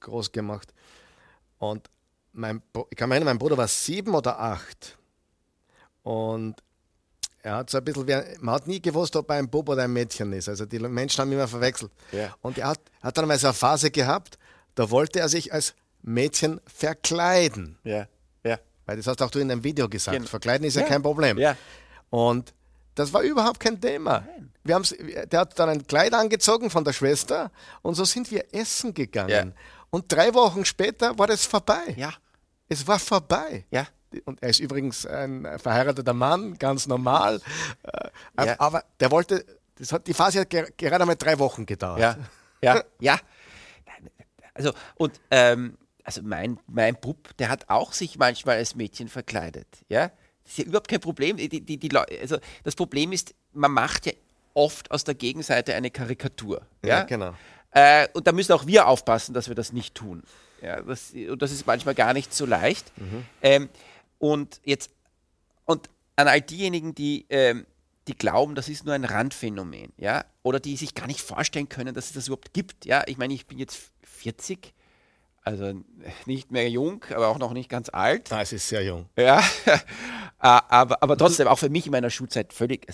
[0.01, 0.73] groß gemacht.
[1.59, 1.91] Und
[2.33, 4.97] mein, ich kann mich erinnern, mein Bruder war sieben oder acht.
[6.03, 6.63] Und
[7.43, 8.07] er hat so ein bisschen,
[8.41, 10.49] man hat nie gewusst, ob er ein Bub oder ein Mädchen ist.
[10.49, 11.93] Also die Menschen haben immer verwechselt.
[12.13, 12.35] Ja.
[12.43, 14.39] Und er hat, hat dann mal so eine Phase gehabt,
[14.75, 17.79] da wollte er sich als Mädchen verkleiden.
[17.85, 18.07] Ja.
[18.45, 18.59] Ja.
[18.87, 20.17] Weil das hast auch du in einem Video gesagt.
[20.17, 20.29] Genau.
[20.29, 21.39] Verkleiden ist ja, ja kein Problem.
[21.39, 21.57] Ja.
[22.11, 22.55] Und
[22.95, 24.27] das war überhaupt kein Thema.
[24.65, 24.95] Wir haben's,
[25.31, 27.51] der hat dann ein Kleid angezogen von der Schwester
[27.83, 29.31] und so sind wir essen gegangen.
[29.31, 29.63] Ja.
[29.91, 31.95] Und drei Wochen später war das vorbei.
[31.97, 32.13] Ja.
[32.69, 33.65] Es war vorbei.
[33.71, 33.87] Ja
[34.25, 37.41] und er ist übrigens ein verheirateter Mann, ganz normal.
[37.83, 38.57] Äh, ja.
[38.59, 39.45] Aber der wollte,
[39.77, 42.01] das hat, die Phase hat gerade einmal drei Wochen gedauert.
[42.01, 42.17] Ja,
[42.63, 43.19] ja, ja.
[44.55, 49.69] Also, und ähm, also mein, mein Bub, der hat auch sich manchmal als Mädchen verkleidet.
[49.89, 50.11] Ja?
[50.49, 51.37] Das ist ja überhaupt kein Problem.
[51.37, 54.13] Die, die, die, also das Problem ist, man macht ja
[54.55, 56.63] oft aus der Gegenseite eine Karikatur.
[56.83, 57.35] Ja, ja genau.
[57.73, 60.23] Äh, und da müssen auch wir aufpassen, dass wir das nicht tun.
[60.63, 62.91] Ja, das, und das ist manchmal gar nicht so leicht.
[62.97, 63.27] Mhm.
[63.43, 63.69] Ähm,
[64.19, 64.91] und jetzt,
[65.67, 67.67] und an all diejenigen, die, ähm,
[68.09, 71.95] die glauben, das ist nur ein Randphänomen, ja, oder die sich gar nicht vorstellen können,
[71.95, 73.05] dass es das überhaupt gibt, ja.
[73.07, 74.73] Ich meine, ich bin jetzt 40,
[75.49, 75.81] also
[76.27, 78.33] nicht mehr jung, aber auch noch nicht ganz alt.
[78.33, 79.07] Ah, es ist sehr jung.
[79.17, 79.43] Ja,
[80.39, 82.87] aber, aber trotzdem auch für mich in meiner Schulzeit völlig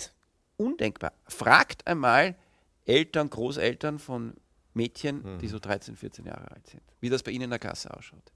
[0.57, 1.13] undenkbar.
[1.27, 2.35] Fragt einmal
[2.85, 4.33] Eltern, Großeltern von
[4.73, 5.39] Mädchen, mhm.
[5.39, 8.31] die so 13, 14 Jahre alt sind, wie das bei ihnen in der Klasse ausschaut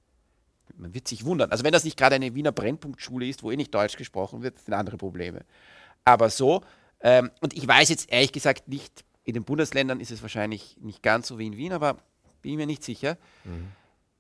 [0.77, 1.51] man wird sich wundern.
[1.51, 4.60] Also wenn das nicht gerade eine Wiener Brennpunktschule ist, wo eh nicht Deutsch gesprochen wird,
[4.60, 5.45] sind andere Probleme.
[6.05, 6.62] Aber so,
[7.01, 11.03] ähm, und ich weiß jetzt ehrlich gesagt nicht, in den Bundesländern ist es wahrscheinlich nicht
[11.03, 11.97] ganz so wie in Wien, aber
[12.41, 13.17] bin mir nicht sicher.
[13.43, 13.71] Mhm.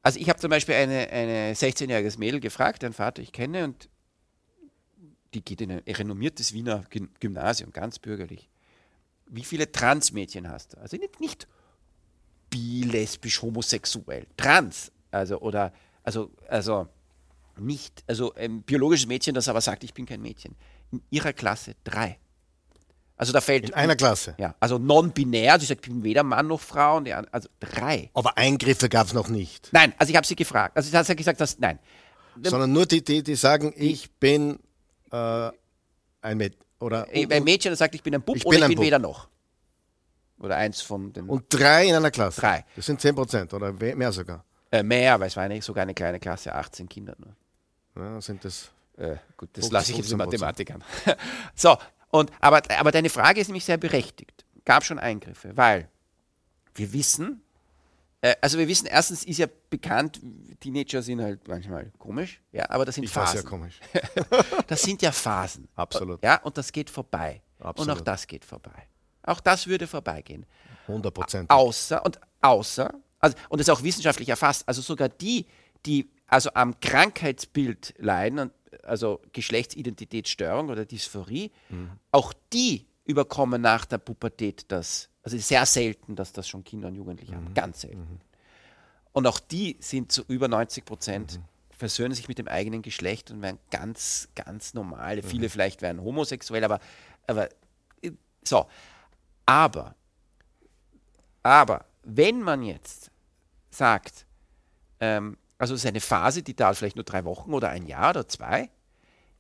[0.09, 3.89] Also ich habe zum Beispiel eine, eine 16-jähriges Mädel gefragt, deren Vater ich kenne, und
[5.35, 8.49] die geht in ein renommiertes Wiener Gym- Gymnasium, ganz bürgerlich.
[9.27, 10.79] Wie viele Transmädchen hast du?
[10.79, 11.47] Also nicht, nicht
[12.49, 14.91] bi, lesbisch, homosexuell, trans.
[15.11, 16.87] Also, oder, also, also
[17.59, 20.55] nicht, also ein biologisches Mädchen, das aber sagt, ich bin kein Mädchen.
[20.91, 22.17] In ihrer Klasse drei.
[23.19, 23.69] Also da fällt.
[23.69, 24.33] In einer Klasse.
[24.37, 27.49] Ja, also non-binär, also ich sage, ich bin weder Mann noch Frau, und an- also
[27.59, 28.09] drei.
[28.13, 29.67] Aber Eingriffe gab es noch nicht.
[29.73, 30.75] Nein, also ich habe sie gefragt.
[30.77, 31.77] Also sie hat gesagt, dass, nein.
[32.41, 34.57] Sondern nur die, die, die sagen, ich bin
[35.11, 35.49] äh,
[36.21, 36.61] ein Mädchen.
[36.79, 38.75] Oder, Ein Mädchen, das sagt, ich bin ein Bub Ich oder bin ich ein bin
[38.77, 38.85] Bub.
[38.85, 39.27] weder noch.
[40.39, 41.27] Oder eins von den.
[41.27, 42.39] und drei in einer Klasse.
[42.39, 42.65] Drei.
[42.77, 44.45] Das sind 10 Prozent oder mehr sogar.
[44.71, 47.35] Äh, mehr, weil es war eine, sogar eine kleine Klasse, 18 Kinder nur.
[48.01, 48.71] Ja, sind das.
[48.95, 50.25] Äh, gut, das 15, lasse ich jetzt den 15%.
[50.25, 50.83] Mathematikern.
[51.55, 51.75] so,
[52.11, 54.45] und, aber, aber deine Frage ist nämlich sehr berechtigt.
[54.65, 55.89] Gab schon Eingriffe, weil
[56.75, 57.41] wir wissen,
[58.21, 60.19] äh, also wir wissen, erstens ist ja bekannt,
[60.59, 63.45] Teenager sind halt manchmal komisch, ja, aber das sind Ich Phasen.
[63.45, 63.79] komisch.
[64.67, 65.67] Das sind ja Phasen.
[65.75, 66.23] Absolut.
[66.23, 67.41] Ja, und das geht vorbei.
[67.59, 68.07] Und auch Absolut.
[68.07, 68.87] das geht vorbei.
[69.23, 70.45] Auch das würde vorbeigehen.
[70.87, 71.49] 100 Prozent.
[71.49, 75.45] Außer, und außer, also, und das ist auch wissenschaftlich erfasst, also sogar die,
[75.85, 78.51] die also am Krankheitsbild leiden, und,
[78.83, 81.51] also Geschlechtsidentitätsstörung oder Dysphorie,
[82.11, 86.95] auch die überkommen nach der Pubertät das, also sehr selten, dass das schon Kinder und
[86.95, 88.21] Jugendliche haben, ganz selten.
[89.11, 91.39] Und auch die sind zu über 90 Prozent,
[91.79, 95.23] versöhnen sich mit dem eigenen Geschlecht und werden ganz, ganz normale.
[95.23, 96.79] Viele vielleicht werden homosexuell, aber,
[97.25, 97.49] aber
[98.01, 98.11] äh,
[98.43, 98.67] so.
[99.45, 99.95] Aber,
[101.41, 103.09] aber, wenn man jetzt
[103.71, 104.25] sagt,
[104.99, 108.09] ähm, also es ist eine Phase, die dauert vielleicht nur drei Wochen oder ein Jahr
[108.11, 108.69] oder zwei,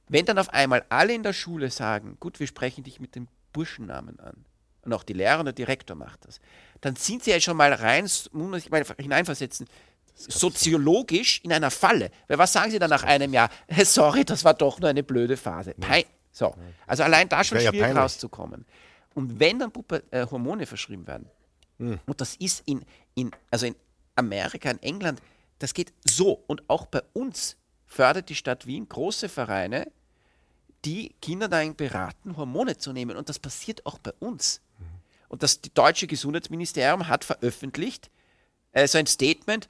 [0.07, 3.27] wenn dann auf einmal alle in der Schule sagen, gut, wir sprechen dich mit dem
[3.53, 4.45] Burschennamen an,
[4.83, 6.39] und auch die Lehrer und der Direktor macht das,
[6.81, 9.67] dann sind sie ja schon mal rein, muss man sich mal hineinversetzen,
[10.13, 12.11] soziologisch in einer Falle.
[12.27, 13.49] Weil was sagen sie dann nach einem Jahr?
[13.83, 15.73] Sorry, das war doch nur eine blöde Phase.
[15.79, 16.55] Pein so.
[16.87, 18.03] Also allein da schon ja schwierig peinlich.
[18.03, 18.65] rauszukommen.
[19.13, 21.29] Und wenn dann Puppe, äh, Hormone verschrieben werden,
[21.79, 21.97] Hm.
[22.05, 22.83] und das ist in,
[23.15, 23.75] in, also in
[24.15, 25.21] Amerika, in England,
[25.59, 26.43] das geht so.
[26.47, 29.91] Und auch bei uns fördert die Stadt Wien große Vereine,
[30.85, 33.17] die Kinder dahin beraten, Hormone zu nehmen.
[33.17, 34.61] Und das passiert auch bei uns.
[35.27, 38.09] Und das die deutsche Gesundheitsministerium hat veröffentlicht,
[38.71, 39.67] äh, so ein Statement,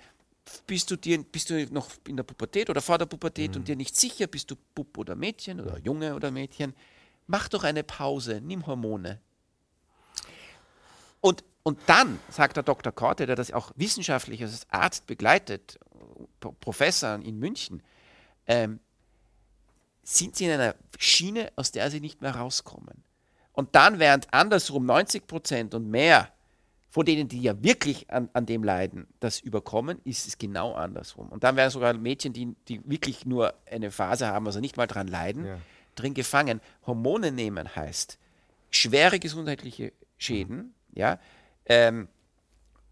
[0.65, 3.75] bist du, dir, bist du noch in der Pubertät oder vor der Pubertät und dir
[3.75, 6.73] nicht sicher, bist du Bub oder Mädchen oder Junge oder Mädchen,
[7.27, 9.19] mach doch eine Pause, nimm Hormone.
[11.21, 12.91] Und, und dann, sagt der Dr.
[12.91, 15.79] Korte, der das auch wissenschaftlich als Arzt begleitet,
[16.39, 17.81] Pro- Professor in München,
[18.47, 18.79] ähm,
[20.03, 23.03] sind sie in einer Schiene, aus der sie nicht mehr rauskommen.
[23.53, 26.29] Und dann, während andersrum 90 Prozent und mehr
[26.91, 31.29] von denen, die ja wirklich an, an dem leiden, das überkommen, ist es genau andersrum.
[31.29, 34.87] Und dann werden sogar Mädchen, die, die wirklich nur eine Phase haben, also nicht mal
[34.87, 35.57] dran leiden, Ja.
[35.93, 36.61] drin gefangen.
[36.87, 38.17] Hormone nehmen heißt
[38.71, 41.19] schwere gesundheitliche Schäden, ja,
[41.69, 42.07] ähm,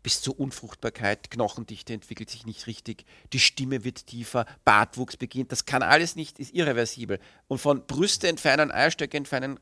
[0.04, 5.66] bis zur Unfruchtbarkeit, Knochendichte entwickelt sich nicht richtig, die Stimme wird tiefer, Bartwuchs beginnt, das
[5.66, 7.20] kann alles nicht, ist irreversibel.
[7.50, 9.60] Und von Brüste entfernen, Eierstöcke entfernen,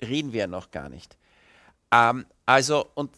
[0.00, 1.16] reden wir ja noch gar nicht.
[1.90, 3.10] Ähm, also, und,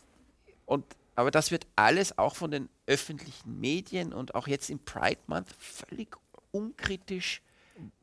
[0.65, 5.21] und, aber das wird alles auch von den öffentlichen Medien und auch jetzt im Pride
[5.27, 6.17] Month völlig
[6.51, 7.43] unkritisch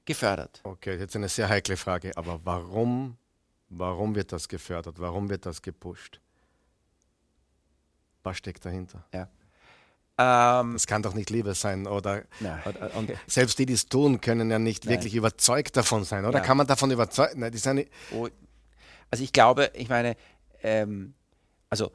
[0.05, 0.61] gefördert.
[0.63, 2.15] Okay, jetzt eine sehr heikle Frage.
[2.15, 3.17] Aber warum,
[3.69, 4.99] warum wird das gefördert?
[4.99, 6.19] Warum wird das gepusht?
[8.23, 9.03] Was steckt dahinter?
[9.13, 9.27] Ja.
[10.17, 12.23] Ähm, Das kann doch nicht Liebe sein, oder?
[12.65, 13.17] Oder- Und okay.
[13.27, 14.95] selbst die, die es tun, können ja nicht Nein.
[14.95, 16.39] wirklich überzeugt davon sein, oder?
[16.39, 16.45] Ja.
[16.45, 17.35] Kann man davon überzeugt?
[17.37, 18.27] Nein, die sind nicht, Oh,
[19.09, 20.15] also ich glaube, ich meine,
[20.63, 21.13] ähm,
[21.69, 21.91] also,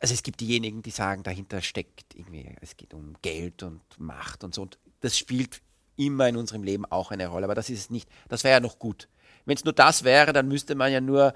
[0.00, 4.42] also es gibt diejenigen, die sagen, dahinter steckt irgendwie, es geht um Geld und Macht
[4.44, 4.62] und so.
[4.62, 5.60] Und das spielt
[5.96, 8.08] immer in unserem Leben auch eine Rolle, aber das ist es nicht.
[8.28, 9.08] Das wäre ja noch gut.
[9.44, 11.34] Wenn es nur das wäre, dann müsste man ja nur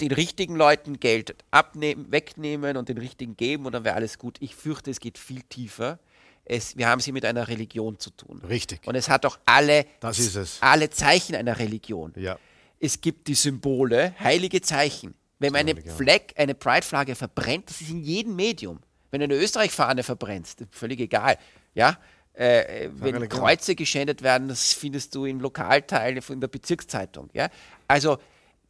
[0.00, 4.36] den richtigen Leuten Geld abnehmen, wegnehmen und den richtigen geben und dann wäre alles gut.
[4.40, 5.98] Ich fürchte, es geht viel tiefer.
[6.44, 8.42] Es, wir haben es hier mit einer Religion zu tun.
[8.48, 8.80] Richtig.
[8.86, 10.58] Und es hat auch alle, Das ist es.
[10.60, 12.38] alle Zeichen einer Religion Ja.
[12.80, 15.14] es gibt die Symbole, heilige Zeichen.
[15.38, 15.80] Wenn man eine.
[15.80, 18.80] Flag, eine Pride-Flagge verbrennt, das ist in jedem Medium.
[19.10, 21.36] Wenn du eine Österreich-Fahne verbrennst, völlig egal.
[21.74, 21.98] Ja?
[22.34, 23.28] Äh, äh, wenn.
[23.28, 27.30] Kreuze geschändet werden, das findest du im Lokalteil von der Bezirkszeitung.
[27.32, 27.48] Ja?
[27.88, 28.18] Also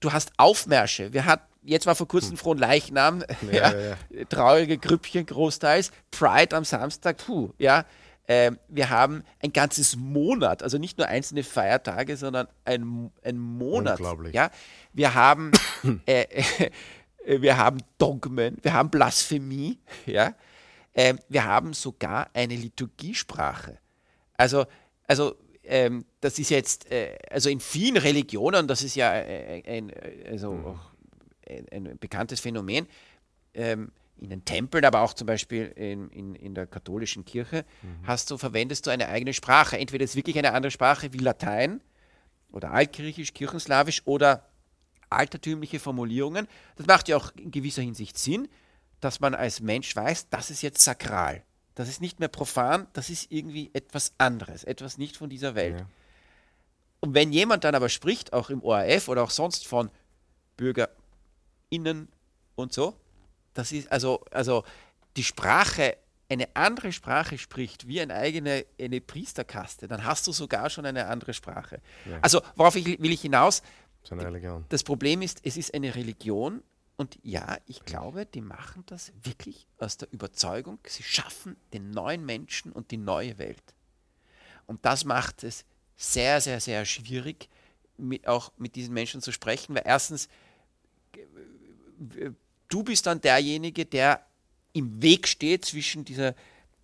[0.00, 1.12] du hast Aufmärsche.
[1.12, 3.96] Wir hat, jetzt war vor kurzem frohen Leichnam, ja, ja,
[4.28, 7.84] traurige Grüppchen großteils, Pride am Samstag, puh, ja.
[8.28, 13.98] Ähm, wir haben ein ganzes Monat, also nicht nur einzelne Feiertage, sondern ein, ein Monat.
[13.98, 14.34] Unglaublich.
[14.34, 14.50] Ja?
[14.92, 15.50] Wir haben
[16.06, 16.26] äh,
[17.24, 20.34] äh, wir haben Dogmen, wir haben Blasphemie, ja.
[20.94, 23.78] Ähm, wir haben sogar eine Liturgiesprache.
[24.36, 24.66] Also,
[25.06, 25.36] also
[25.70, 29.92] ähm, das ist jetzt, äh, also in vielen Religionen, das ist ja äh, ein,
[30.28, 30.80] also mhm.
[31.48, 32.88] ein, ein, bekanntes Phänomen,
[33.54, 38.06] ähm, in den Tempeln, aber auch zum Beispiel in, in, in der katholischen Kirche, mhm.
[38.06, 39.78] hast du, verwendest du eine eigene Sprache.
[39.78, 41.80] Entweder ist wirklich eine andere Sprache wie Latein
[42.50, 44.44] oder Altgriechisch, Kirchenslawisch oder
[45.08, 46.48] altertümliche Formulierungen.
[46.76, 48.48] Das macht ja auch in gewisser Hinsicht Sinn,
[48.98, 51.44] dass man als Mensch weiß, das ist jetzt sakral.
[51.74, 55.80] Das ist nicht mehr profan, das ist irgendwie etwas anderes, etwas nicht von dieser Welt.
[55.80, 55.86] Ja.
[57.00, 59.90] Und wenn jemand dann aber spricht, auch im ORF oder auch sonst von
[60.56, 62.08] BürgerInnen
[62.56, 62.94] und so,
[63.54, 64.64] das ist also, also
[65.16, 65.96] die Sprache,
[66.28, 71.06] eine andere Sprache spricht, wie eine eigene eine Priesterkaste, dann hast du sogar schon eine
[71.06, 71.80] andere Sprache.
[72.08, 72.18] Ja.
[72.22, 73.62] Also worauf ich, will ich hinaus?
[74.08, 74.18] Das,
[74.68, 76.62] das Problem ist, es ist eine Religion
[77.00, 82.26] und ja, ich glaube, die machen das wirklich aus der Überzeugung, sie schaffen den neuen
[82.26, 83.62] Menschen und die neue Welt.
[84.66, 85.64] Und das macht es
[85.96, 87.48] sehr, sehr, sehr schwierig,
[87.96, 90.28] mit, auch mit diesen Menschen zu sprechen, weil erstens
[92.68, 94.26] du bist dann derjenige, der
[94.74, 96.34] im Weg steht zwischen dieser,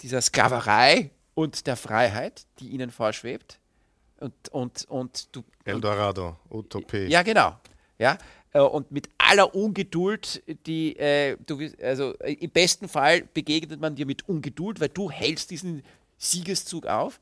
[0.01, 3.61] dieser Sklaverei und der Freiheit, die ihnen vorschwebt.
[4.19, 5.45] Und, und, und du.
[5.65, 7.05] Eldorado, Utopie.
[7.09, 7.61] Ja, genau.
[7.99, 8.17] Ja,
[8.53, 14.07] und mit aller Ungeduld, die äh, du, also äh, im besten Fall begegnet man dir
[14.07, 15.83] mit Ungeduld, weil du hältst diesen
[16.17, 17.21] Siegeszug auf.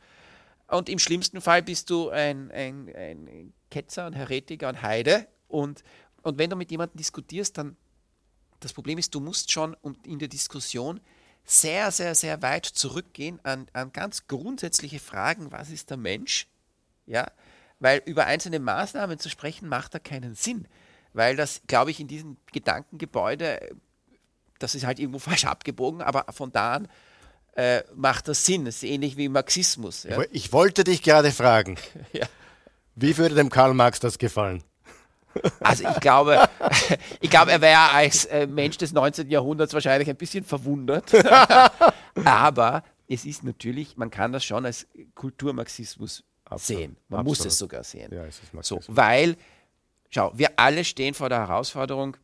[0.68, 5.26] Und im schlimmsten Fall bist du ein, ein, ein Ketzer und Heretiker und Heide.
[5.48, 5.82] Und,
[6.22, 7.76] und wenn du mit jemandem diskutierst, dann
[8.60, 11.00] das Problem ist, du musst schon in der Diskussion
[11.44, 16.48] sehr, sehr, sehr weit zurückgehen an, an ganz grundsätzliche Fragen, was ist der Mensch?
[17.06, 17.30] Ja,
[17.78, 20.66] weil über einzelne Maßnahmen zu sprechen, macht da keinen Sinn.
[21.14, 23.74] Weil das, glaube ich, in diesem Gedankengebäude,
[24.58, 26.88] das ist halt irgendwo falsch abgebogen, aber von da an
[27.54, 28.64] äh, macht das Sinn.
[28.64, 30.02] Das ist ähnlich wie Marxismus.
[30.02, 30.18] Ja?
[30.30, 31.78] Ich wollte dich gerade fragen,
[32.12, 32.26] ja.
[32.96, 34.62] wie würde dem Karl Marx das gefallen?
[35.60, 36.48] Also ich glaube,
[37.20, 39.30] ich glaube, er wäre als äh, Mensch des 19.
[39.30, 41.12] Jahrhunderts wahrscheinlich ein bisschen verwundert.
[42.24, 46.22] Aber es ist natürlich, man kann das schon als Kulturmarxismus
[46.56, 46.96] sehen.
[47.08, 47.38] Man Absolut.
[47.38, 48.12] muss es sogar sehen.
[48.12, 49.36] Ja, es so, weil,
[50.14, 52.16] schau, wir alle stehen vor der Herausforderung,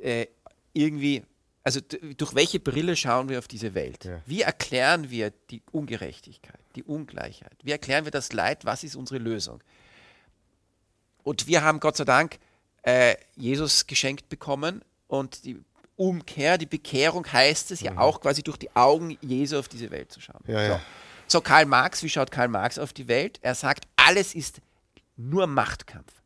[0.00, 0.26] äh,
[0.72, 1.24] irgendwie,
[1.64, 4.04] also durch welche Brille schauen wir auf diese Welt?
[4.04, 4.22] Ja.
[4.26, 7.56] Wie erklären wir die Ungerechtigkeit, die Ungleichheit?
[7.62, 8.64] Wie erklären wir das Leid?
[8.64, 9.62] Was ist unsere Lösung?
[11.24, 12.38] Und wir haben Gott sei Dank
[12.82, 15.60] äh, Jesus geschenkt bekommen und die
[15.96, 17.86] Umkehr, die Bekehrung heißt es mhm.
[17.86, 20.42] ja auch quasi durch die Augen Jesu auf diese Welt zu schauen.
[20.46, 20.72] Ja, so.
[20.74, 20.80] Ja.
[21.26, 23.40] so, Karl Marx, wie schaut Karl Marx auf die Welt?
[23.42, 24.60] Er sagt, alles ist
[25.16, 26.17] nur Machtkampf.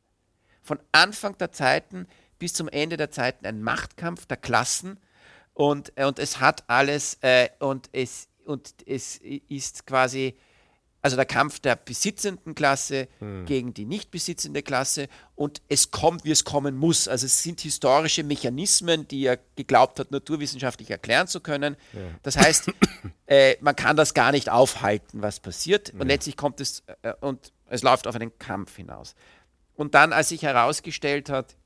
[0.62, 2.06] Von Anfang der Zeiten
[2.38, 4.98] bis zum Ende der Zeiten ein Machtkampf der Klassen
[5.54, 10.36] und, und es hat alles äh, und, es, und es ist quasi
[11.02, 13.44] also der Kampf der besitzenden Klasse hm.
[13.44, 17.08] gegen die nicht besitzende Klasse und es kommt, wie es kommen muss.
[17.08, 21.76] Also es sind historische Mechanismen, die er geglaubt hat, naturwissenschaftlich erklären zu können.
[21.92, 22.00] Ja.
[22.22, 22.70] Das heißt,
[23.26, 25.90] äh, man kann das gar nicht aufhalten, was passiert.
[25.90, 29.16] Und letztlich kommt es äh, und es läuft auf einen Kampf hinaus.
[29.74, 31.56] Und dann, als sich herausgestellt hat,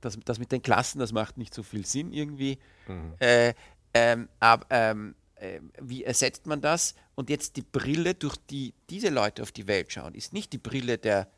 [0.00, 3.14] dass das mit den Klassen, das macht nicht so viel Sinn irgendwie, mhm.
[3.18, 3.54] äh,
[3.94, 6.94] ähm, ab, ähm, äh, wie ersetzt man das?
[7.14, 10.58] Und jetzt die Brille, durch die diese Leute auf die Welt schauen, ist nicht die
[10.58, 11.28] Brille der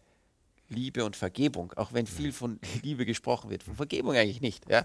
[0.68, 4.68] Liebe und Vergebung, auch wenn viel von Liebe gesprochen wird, von Vergebung eigentlich nicht.
[4.68, 4.85] Ja?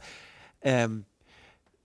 [0.62, 1.06] Ähm,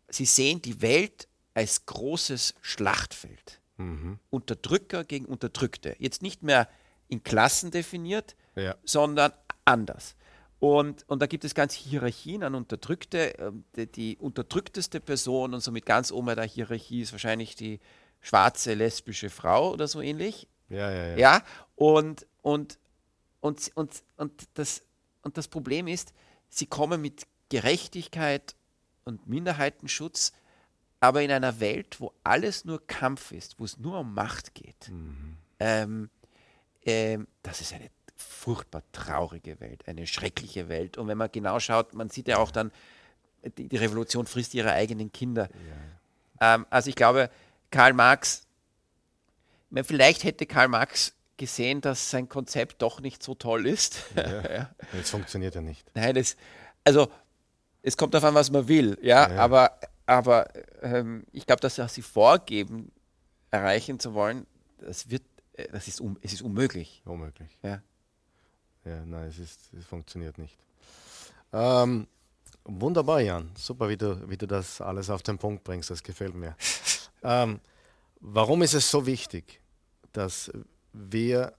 [0.08, 3.60] sie sehen die Welt als großes Schlachtfeld.
[3.76, 4.18] Mhm.
[4.30, 5.96] Unterdrücker gegen Unterdrückte.
[5.98, 6.68] Jetzt nicht mehr
[7.08, 8.76] in Klassen definiert, ja.
[8.84, 9.32] sondern
[9.64, 10.14] anders.
[10.58, 13.34] Und, und da gibt es ganz Hierarchien an Unterdrückte.
[13.38, 17.80] Ähm, die, die, unterdrückteste Person und somit ganz oben der Hierarchie ist wahrscheinlich die
[18.20, 20.48] schwarze lesbische Frau oder so ähnlich.
[20.68, 21.16] Ja, ja, ja.
[21.16, 21.42] ja?
[21.76, 22.78] Und, und,
[23.40, 24.82] und, und, und, das,
[25.22, 26.12] und das Problem ist,
[26.50, 28.54] sie kommen mit Gerechtigkeit
[29.04, 30.32] und Minderheitenschutz,
[31.00, 34.90] aber in einer Welt, wo alles nur Kampf ist, wo es nur um Macht geht.
[34.90, 35.36] Mhm.
[35.58, 36.10] Ähm,
[36.82, 40.98] ähm, das ist eine furchtbar traurige Welt, eine schreckliche Welt.
[40.98, 42.70] Und wenn man genau schaut, man sieht ja auch dann,
[43.56, 45.48] die, die Revolution frisst ihre eigenen Kinder.
[46.40, 46.54] Ja.
[46.54, 47.30] Ähm, also ich glaube,
[47.70, 48.46] Karl Marx,
[49.82, 54.04] vielleicht hätte Karl Marx gesehen, dass sein Konzept doch nicht so toll ist.
[54.14, 54.70] Ja, ja.
[54.92, 55.90] Jetzt funktioniert er nicht.
[55.94, 56.36] Nein, das,
[56.84, 57.10] also
[57.82, 59.36] es kommt darauf an, was man will, ja, ja.
[59.36, 60.48] aber, aber
[60.82, 62.92] ähm, ich glaube, dass sie vorgeben,
[63.50, 64.46] erreichen zu wollen,
[64.78, 65.22] das wird,
[65.54, 67.02] äh, das ist, um, es ist unmöglich.
[67.04, 67.56] Unmöglich.
[67.62, 67.82] Ja.
[68.84, 70.56] Ja, nein, es, ist, es funktioniert nicht.
[71.52, 72.06] Ähm,
[72.64, 73.50] Wunderbar, Jan.
[73.56, 75.90] Super, wie du, wie du das alles auf den Punkt bringst.
[75.90, 76.54] Das gefällt mir.
[77.22, 77.60] ähm,
[78.20, 79.60] warum ist es so wichtig,
[80.12, 80.50] dass
[80.92, 81.54] wir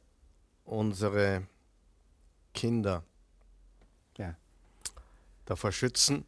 [0.63, 1.47] unsere
[2.53, 3.03] Kinder
[4.17, 4.35] Ja.
[5.45, 6.25] davor schützen?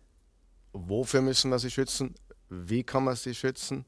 [0.73, 2.15] Wofür müssen wir sie schützen?
[2.49, 3.85] Wie kann man sie schützen?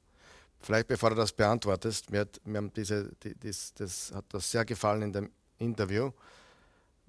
[0.59, 4.49] Vielleicht bevor du das beantwortest, mir, hat, mir haben diese, die, dies, das hat das
[4.49, 6.11] sehr gefallen in dem Interview.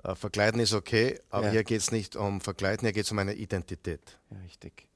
[0.04, 1.52] Äh, Verkleiden ist okay, aber Ja.
[1.52, 4.18] hier geht es nicht um Verkleiden, hier geht es um eine Identität.
[4.30, 4.86] ja, richtig.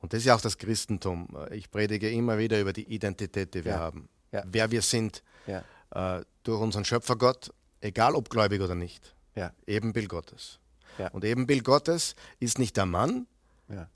[0.00, 1.28] Und das ist ja auch das Christentum.
[1.50, 3.78] Ich predige immer wieder über die Identität, die wir Ja.
[3.78, 4.08] haben.
[4.32, 4.42] Ja.
[4.46, 9.14] Wer wir sind äh, durch unseren Schöpfergott, egal ob gläubig oder nicht.
[9.36, 10.58] ja, Ebenbild Gottes.
[10.98, 11.08] Ja.
[11.08, 13.26] Und Ebenbild Gottes ist nicht der Mann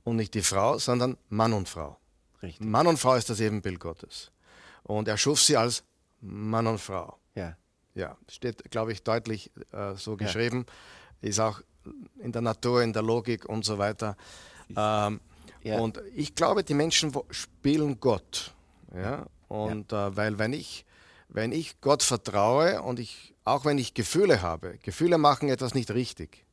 [0.05, 1.99] und nicht die Frau, sondern Mann und Frau.
[2.43, 2.67] richtig.
[2.67, 4.31] Mann und Frau ist das Ebenbild Gottes.
[4.85, 5.83] Und er schuf sie als
[6.21, 7.19] Mann und Frau.
[7.35, 7.57] Ja,
[7.99, 10.65] Ja, steht, glaube ich, deutlich äh, so geschrieben.
[11.21, 11.61] Ist auch
[12.21, 14.17] in der Natur, in der Logik und so weiter.
[14.77, 15.21] Ähm,
[15.65, 15.79] Ja.
[15.81, 18.55] Und ich glaube, die Menschen spielen Gott.
[18.95, 19.27] Ja?
[19.49, 20.85] Und Äh, weil wenn ich,
[21.29, 25.91] wenn ich Gott vertraue und ich, auch wenn ich Gefühle habe, Gefühle machen etwas nicht
[25.91, 26.45] richtig.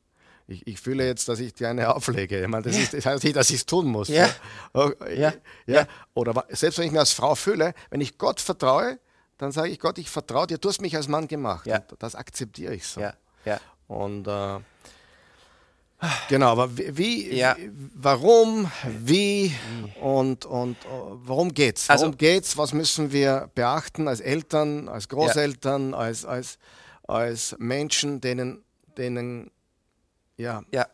[0.48, 2.40] Ich, ich fühle jetzt, dass ich dir eine auflege.
[2.42, 4.08] Ich meine, das, ist, das heißt nicht, dass ich es tun muss.
[4.08, 4.28] Ja.
[4.74, 5.32] Oh, Ja.
[5.66, 5.86] ja.
[6.14, 8.98] Oder selbst wenn ich mir als Frau fühle, wenn ich Gott vertraue,
[9.38, 11.66] dann sage ich Gott, ich vertraue dir, du hast mich als Mann gemacht.
[11.66, 11.80] Ja.
[11.98, 13.00] Das akzeptiere ich so.
[13.00, 13.14] ja,
[13.44, 13.60] ja.
[13.88, 14.58] Und äh,
[16.28, 17.56] genau, aber wie, wie Ja.
[17.94, 19.54] warum, wie
[20.00, 20.88] und, und äh,
[21.24, 21.88] worum geht's?
[21.88, 22.56] Worum Also- geht's?
[22.58, 26.58] Was müssen wir beachten als Eltern, als Großeltern, als, als,
[27.06, 28.62] als Menschen, denen,
[28.98, 29.50] denen
[30.36, 30.86] ja, Ja,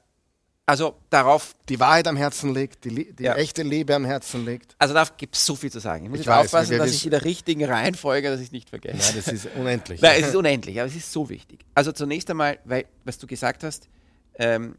[0.66, 3.34] also darauf, die Wahrheit am Herzen liegt, die, die Ja.
[3.34, 4.74] echte Liebe am Herzen liegt?
[4.78, 6.04] also da gibt es so viel zu sagen.
[6.04, 8.52] Ich muss Ich jetzt weiß, aufpassen, dass ich in der richtigen Reihenfolge, dass ich es
[8.52, 8.96] nicht vergesse.
[8.98, 10.00] Ja, das ist unendlich.
[10.00, 11.64] Nein, es ist unendlich, aber es ist so wichtig.
[11.74, 13.88] Also zunächst einmal, weil, was du gesagt hast,
[14.36, 14.76] ähm,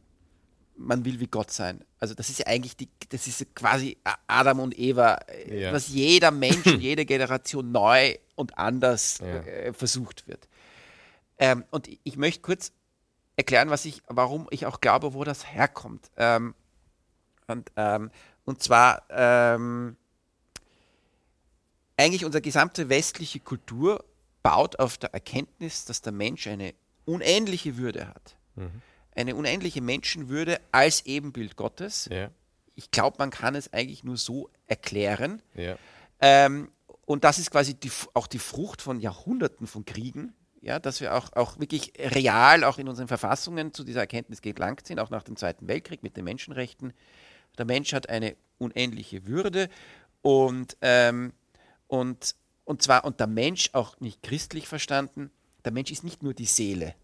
[0.76, 1.84] man will wie Gott sein.
[2.00, 5.74] Also das ist ja eigentlich die, das ist quasi Adam und Eva, äh, Ja.
[5.74, 9.26] was jeder Mensch, jede Generation neu und anders Ja.
[9.42, 10.48] äh, versucht wird.
[11.38, 12.72] Ähm, und ich möchte kurz
[13.36, 16.12] erklären, was ich, warum ich auch glaube, wo das herkommt.
[16.18, 16.54] Ähm,
[17.48, 18.12] und, ähm,
[18.46, 19.96] und zwar ähm,
[21.98, 24.04] eigentlich unsere gesamte westliche Kultur
[24.42, 26.74] baut auf der Erkenntnis, dass der Mensch eine
[27.06, 28.36] unendliche Würde hat.
[29.16, 32.08] Eine unendliche Menschenwürde als Ebenbild Gottes.
[32.12, 32.30] ja,
[32.76, 35.42] Ich glaube, man kann es eigentlich nur so erklären.
[35.56, 35.78] ja.
[36.20, 36.70] Ähm,
[37.06, 41.14] und das ist quasi die, auch die Frucht von Jahrhunderten von Kriegen, ja, dass wir
[41.14, 45.24] auch, auch wirklich real, auch in unseren Verfassungen zu dieser Erkenntnis gelangt sind, auch nach
[45.24, 46.94] dem Zweiten Weltkrieg mit den Menschenrechten.
[47.58, 49.70] Der Mensch hat eine unendliche Würde
[50.22, 51.34] und, ähm,
[51.88, 55.32] und, und zwar, und der Mensch, auch nicht christlich verstanden,
[55.66, 56.96] der Mensch ist nicht nur die Seele.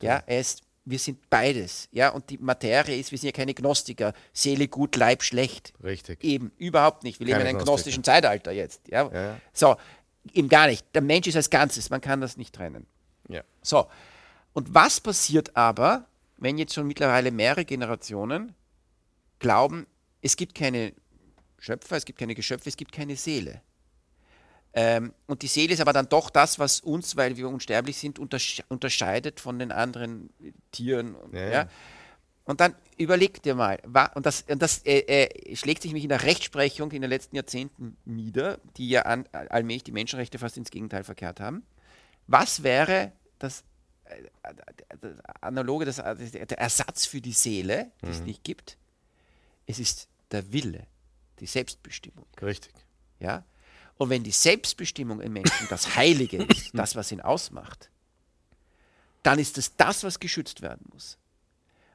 [0.00, 1.88] Ja, er ist, wir sind beides.
[1.92, 4.14] Ja, und die Materie ist, wir sind ja keine Gnostiker.
[4.32, 5.74] Seele gut, Leib schlecht.
[5.82, 6.24] Richtig.
[6.24, 7.20] Eben, überhaupt nicht.
[7.20, 8.88] Wir leben Keine in einem gnostischen Zeitalter jetzt.
[8.88, 9.38] Ja, ja.
[9.52, 9.76] So,
[10.32, 10.86] eben gar nicht.
[10.94, 12.86] Der Mensch ist als Ganzes, man kann das nicht trennen.
[13.32, 13.42] Ja.
[13.62, 13.88] So,
[14.52, 16.06] und was passiert aber,
[16.36, 18.54] wenn jetzt schon mittlerweile mehrere Generationen
[19.38, 19.86] glauben,
[20.20, 20.92] es gibt keine
[21.58, 23.62] Schöpfer, es gibt keine Geschöpfe, es gibt keine Seele.
[24.74, 28.18] Ähm, und die Seele ist aber dann doch das, was uns, weil wir unsterblich sind,
[28.18, 30.30] untersche unterscheidet von den anderen
[30.70, 31.14] Tieren.
[31.32, 31.68] Ja, Ja.
[32.44, 33.78] Und dann überleg dir mal,
[34.14, 37.36] und das, und das äh, äh, schlägt sich mich in der Rechtsprechung in den letzten
[37.36, 41.62] Jahrzehnten nieder, die ja an, allmählich die Menschenrechte fast ins Gegenteil verkehrt haben.
[42.26, 43.12] Was wäre
[43.42, 43.64] das
[44.04, 44.22] äh,
[45.00, 48.76] das Analoge, das, der Ersatz für die Seele, die es nicht gibt?
[49.66, 50.86] Es ist der Wille,
[51.40, 52.26] die Selbstbestimmung.
[52.40, 52.72] Richtig.
[53.20, 53.44] Ja?
[53.96, 57.90] Und wenn die Selbstbestimmung im Menschen das Heilige ist, das, was ihn ausmacht,
[59.22, 61.18] dann ist es das, was geschützt werden muss.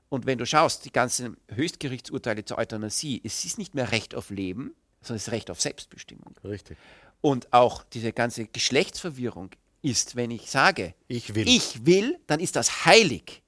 [0.10, 4.30] Und wenn du schaust, die ganzen Höchstgerichtsurteile zur Euthanasie, es ist nicht mehr Recht auf
[4.30, 6.34] Leben, sondern es ist Recht auf Selbstbestimmung.
[6.44, 6.78] Richtig.
[7.20, 9.52] Und auch diese ganze Geschlechtsverwirrung
[9.90, 11.48] ist, wenn ich sage, Ich will.
[11.48, 13.42] ich will, dann ist das heilig.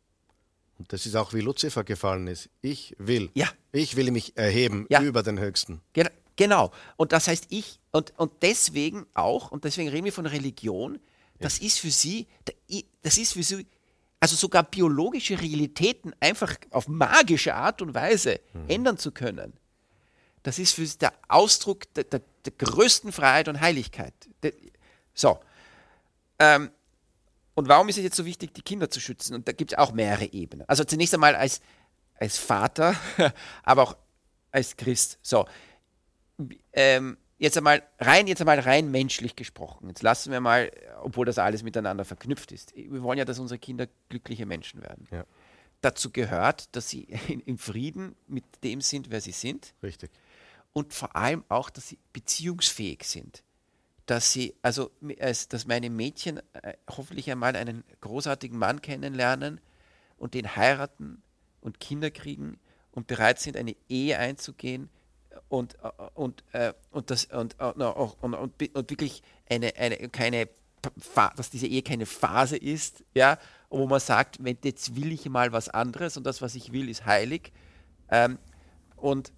[0.78, 2.50] Und das ist auch wie Luzifer gefallen ist.
[2.62, 3.30] Ich will.
[3.34, 3.48] Ja.
[3.72, 5.02] Ich will mich erheben Ja.
[5.02, 5.82] über den Höchsten.
[5.94, 6.72] Gen genau.
[6.98, 11.00] Und das heißt, ich, und, und deswegen auch, und deswegen reden wir von Religion,
[11.40, 12.28] das ist für sie,
[13.02, 13.66] das ist für sie,
[14.22, 19.54] also sogar biologische Realitäten einfach auf magische Art und Weise ändern zu können.
[20.44, 24.14] Das ist für sie der Ausdruck der, der, der größten Freiheit und Heiligkeit.
[25.14, 25.40] So.
[26.40, 26.72] Ähm,
[27.56, 29.36] und warum ist es jetzt so wichtig, die Kinder zu schützen?
[29.36, 30.68] Und da gibt es auch mehrere Ebenen.
[30.70, 31.62] Also zunächst einmal als,
[32.16, 32.96] als Vater,
[33.64, 33.98] aber auch
[34.52, 35.20] als Christ.
[35.22, 35.46] So,
[36.74, 39.90] ähm, jetzt einmal rein, jetzt einmal rein menschlich gesprochen.
[39.90, 40.72] Jetzt lassen wir mal,
[41.02, 42.76] obwohl das alles miteinander verknüpft ist.
[42.76, 45.08] Wir wollen ja, dass unsere Kinder glückliche Menschen werden.
[45.12, 45.26] Ja.
[45.82, 49.74] dazu gehört, dass sie in, in Frieden mit dem sind, wer sie sind.
[49.84, 50.12] Richtig.
[50.72, 53.44] Und vor allem auch, dass sie beziehungsfähig sind.
[54.10, 54.90] Dass sie, also,
[55.50, 59.62] dass meine Mädchen äh, hoffentlich einmal einen großartigen Mann kennenlernen
[60.18, 61.22] und den heiraten
[61.62, 62.58] und Kinder kriegen
[62.90, 64.90] und bereit sind, eine Ehe einzugehen
[65.48, 70.50] und, äh, und, äh, und, das, und, und, und, und wirklich eine, eine, keine,
[71.38, 73.38] dass diese Ehe keine Phase ist, ja,
[73.70, 76.90] wo man sagt, wenn, jetzt will ich mal was anderes und das, was ich will,
[76.90, 77.54] ist heilig.
[78.10, 78.40] Ähm,
[78.96, 79.32] und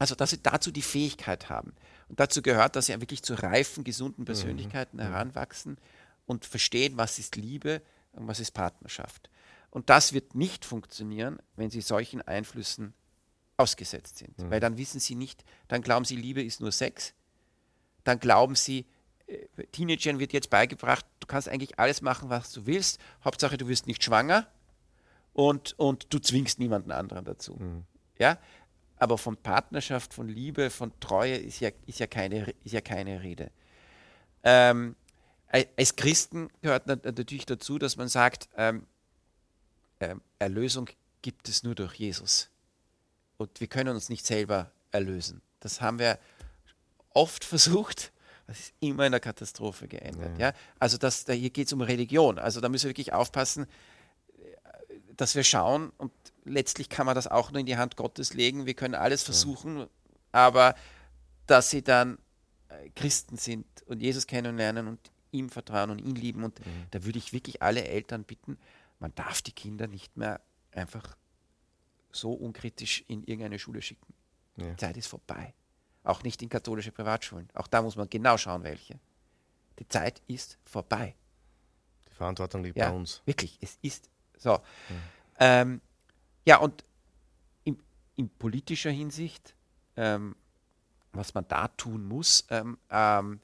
[0.00, 1.74] also, dass sie dazu die Fähigkeit haben.
[2.10, 5.02] Und dazu gehört, dass sie wirklich zu reifen, gesunden Persönlichkeiten mhm.
[5.02, 5.78] heranwachsen
[6.26, 7.82] und verstehen, was ist Liebe
[8.12, 9.30] und was ist Partnerschaft.
[9.70, 12.94] Und das wird nicht funktionieren, wenn sie solchen Einflüssen
[13.56, 14.36] ausgesetzt sind.
[14.36, 14.50] Mhm.
[14.50, 17.14] Weil dann wissen sie nicht, dann glauben sie, Liebe ist nur Sex.
[18.02, 18.86] Dann glauben sie,
[19.28, 23.00] äh, Teenagern wird jetzt beigebracht, du kannst eigentlich alles machen, was du willst.
[23.24, 24.48] Hauptsache, du wirst nicht schwanger
[25.32, 27.54] und, und du zwingst niemanden anderen dazu.
[27.54, 27.84] Mhm.
[28.18, 28.36] Ja?
[29.00, 33.22] Aber von Partnerschaft, von Liebe, von Treue ist ja, ist ja, keine, ist ja keine
[33.22, 33.50] Rede.
[34.44, 34.94] Ähm,
[35.76, 38.86] als Christen gehört natürlich dazu, dass man sagt, ähm,
[39.98, 40.88] äh, Erlösung
[41.22, 42.50] gibt es nur durch Jesus.
[43.36, 45.42] Und wir können uns nicht selber erlösen.
[45.58, 46.18] Das haben wir
[47.12, 48.12] oft versucht
[48.50, 50.36] das ist immer in der Katastrophe geendet.
[50.36, 50.48] Ja.
[50.48, 50.54] ja?
[50.80, 52.36] Also das, da, hier geht es um Religion.
[52.36, 53.64] Also da müssen wir wirklich aufpassen,
[55.16, 56.10] dass wir schauen und
[56.44, 58.66] letztlich kann man das auch nur in die Hand Gottes legen.
[58.66, 59.88] Wir können alles versuchen, ja.
[60.32, 60.74] aber
[61.46, 62.18] dass sie dann
[62.68, 66.44] äh, Christen sind und Jesus kennenlernen und ihm vertrauen und ihn lieben.
[66.44, 66.86] Und mhm.
[66.90, 68.58] da würde ich wirklich alle Eltern bitten,
[68.98, 70.40] man darf die Kinder nicht mehr
[70.72, 71.16] einfach
[72.12, 74.12] so unkritisch in irgendeine Schule schicken.
[74.56, 74.70] Ja.
[74.70, 75.54] Die Zeit ist vorbei.
[76.02, 77.48] Auch nicht in katholische Privatschulen.
[77.54, 78.98] Auch da muss man genau schauen, welche.
[79.78, 81.14] Die Zeit ist vorbei.
[82.10, 83.22] Die Verantwortung liegt ja, bei uns.
[83.24, 84.54] Wirklich, es ist so.
[84.54, 84.94] Mhm.
[85.38, 85.80] Ähm,
[86.46, 86.84] ja, und
[87.64, 87.78] in,
[88.16, 89.54] in, politischer Hinsicht,
[89.96, 90.36] ähm,
[91.12, 93.40] was man da tun muss, ähm, ähm,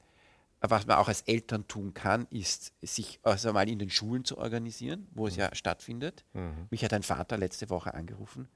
[0.59, 4.37] was man auch als Eltern tun kann, ist, sich also mal in den Schulen zu
[4.37, 5.41] organisieren, wo es mhm.
[5.41, 6.23] ja stattfindet.
[6.33, 6.67] Mhm.
[6.69, 8.47] Mich hat ein Vater letzte Woche angerufen,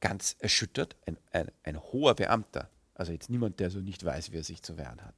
[0.00, 4.36] ganz erschüttert, ein, ein, ein hoher Beamter, also jetzt niemand, der so nicht weiß, wie
[4.36, 5.14] er sich zu wehren hat.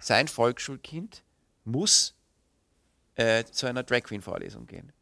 [0.00, 1.22] Sein Volksschulkind
[1.64, 2.14] muss
[3.16, 4.92] äh, zu einer Drag Queen Vorlesung gehen.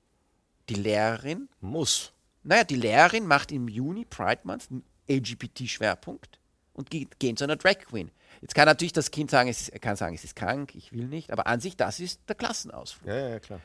[0.69, 2.13] Die Lehrerin muss.
[2.47, 6.39] Naja, die Lehrerin macht im Juni Pride Month einen LGBT-Schwerpunkt
[6.75, 8.11] und geht, geht zu einer Drag Queen.
[8.41, 11.07] Jetzt kann natürlich das Kind sagen, es ist, kann sagen, es ist krank, ich will
[11.07, 13.09] nicht, aber an sich, das ist der Klassenausflug.
[13.09, 13.61] Ja, ja, klar.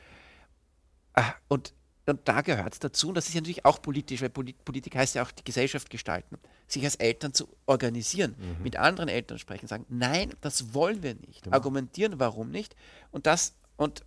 [1.14, 1.74] Ah, und
[2.06, 5.14] und da gehört es dazu, und das ist ja natürlich auch politisch, weil Politik heißt
[5.14, 8.62] ja auch die Gesellschaft gestalten, sich als Eltern zu organisieren, mhm.
[8.62, 11.54] mit anderen Eltern sprechen, sagen, nein, das wollen wir nicht, genau.
[11.54, 12.74] argumentieren, warum nicht,
[13.12, 14.04] und das, und,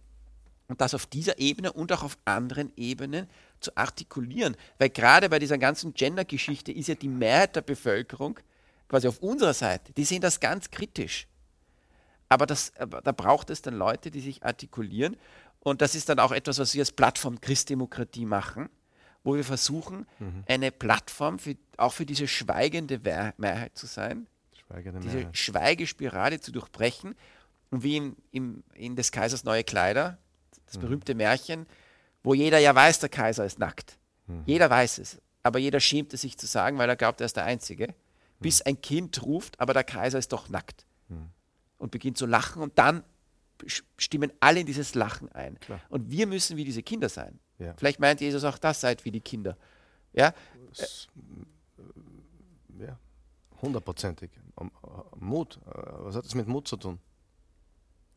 [0.67, 3.27] und das auf dieser Ebene und auch auf anderen Ebenen
[3.65, 8.39] zu artikulieren, weil gerade bei dieser ganzen Gender-Geschichte ist ja die Mehrheit der Bevölkerung
[8.87, 11.27] quasi auf unserer Seite, die sehen das ganz kritisch.
[12.27, 15.15] Aber, das, aber da braucht es dann Leute, die sich artikulieren
[15.65, 18.69] und das ist dann auch etwas, was wir als Plattform Christdemokratie machen,
[19.23, 20.43] wo wir versuchen, mhm.
[20.47, 22.99] eine Plattform für, auch für diese schweigende
[23.37, 25.37] Mehrheit zu sein, schweigende diese Mehrheit.
[25.37, 27.15] Schweigespirale zu durchbrechen.
[27.71, 30.19] Und wie in, in, in des Kaisers neue Kleider,
[30.67, 30.81] das mhm.
[30.81, 31.65] berühmte Märchen,
[32.25, 33.97] wo jeder ja weiß, der Kaiser ist nackt.
[34.27, 34.43] Mhm.
[34.45, 37.37] Jeder weiß es, aber jeder schämt es sich zu sagen, weil er glaubt, er ist
[37.37, 37.93] der Einzige.
[38.39, 38.69] Bis mhm.
[38.69, 40.85] ein Kind ruft, aber der Kaiser ist doch nackt.
[41.07, 41.29] Mhm.
[41.77, 43.03] Und beginnt zu lachen und dann
[43.97, 45.59] stimmen alle in dieses Lachen ein.
[45.61, 45.79] Klar.
[45.89, 47.39] Und wir müssen wie diese Kinder sein.
[47.57, 47.73] Ja.
[47.77, 49.57] Vielleicht meint Jesus auch, das seid wie die Kinder.
[50.11, 50.33] Ja,
[50.73, 51.07] das,
[52.77, 52.97] ja
[53.65, 54.31] hundertprozentig.
[55.17, 56.99] Mut, äh, was hat das mit Mut zu tun?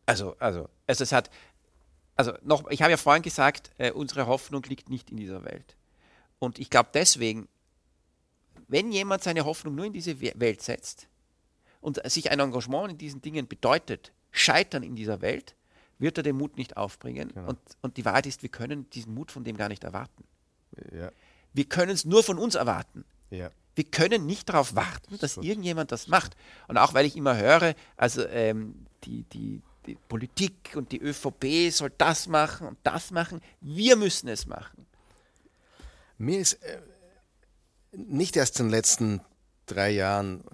[0.07, 1.31] Also, also, also es hat,
[2.19, 5.77] also noch, ich habe ja vorhin gesagt, äh, unsere Hoffnung liegt nicht in dieser Welt.
[6.41, 7.49] Und ich glaube deswegen,
[8.67, 11.07] wenn jemand seine Hoffnung nur in diese Welt setzt
[11.81, 15.55] und sich ein Engagement in diesen Dingen bedeutet, scheitern in dieser Welt,
[15.99, 17.31] wird er den Mut nicht aufbringen.
[17.33, 17.51] Genau.
[17.51, 20.25] Und, und die Wahrheit ist, wir können diesen Mut von dem gar nicht erwarten.
[20.93, 21.11] Ja.
[21.53, 23.05] Wir können es nur von uns erwarten.
[23.31, 23.51] Ja.
[23.77, 26.37] Wir können nicht darauf warten, dass irgendjemand das macht.
[26.67, 31.73] Und auch weil ich immer höre, also ähm, die, die, die Politik und die ÖVP
[31.73, 34.87] soll das machen und das machen, wir müssen es machen.
[36.19, 36.81] Mir ist äh,
[37.93, 39.21] nicht erst in den letzten
[39.67, 40.45] drei Jahren,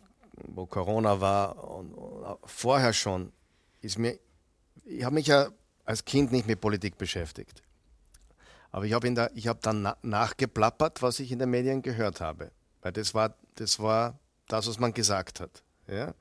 [0.46, 1.94] wo Corona war und,
[2.44, 3.32] vorher schon,
[3.80, 4.18] ist mir,
[4.84, 5.48] ich habe mich ja
[5.84, 7.62] als Kind nicht mit Politik beschäftigt.
[8.70, 12.50] Aber ich habe hab dann na, nachgeplappert, was ich in den Medien gehört habe.
[12.82, 14.18] Weil das war das, war
[14.48, 15.62] das was man gesagt hat.
[15.86, 16.14] Ja?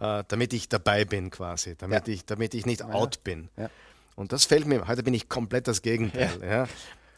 [0.00, 2.14] Äh, damit ich dabei bin quasi, damit, ja.
[2.14, 3.50] ich, damit ich nicht out bin.
[3.58, 3.68] Ja.
[4.16, 6.40] Und das fällt mir, heute bin ich komplett das Gegenteil.
[6.42, 6.68] Ja.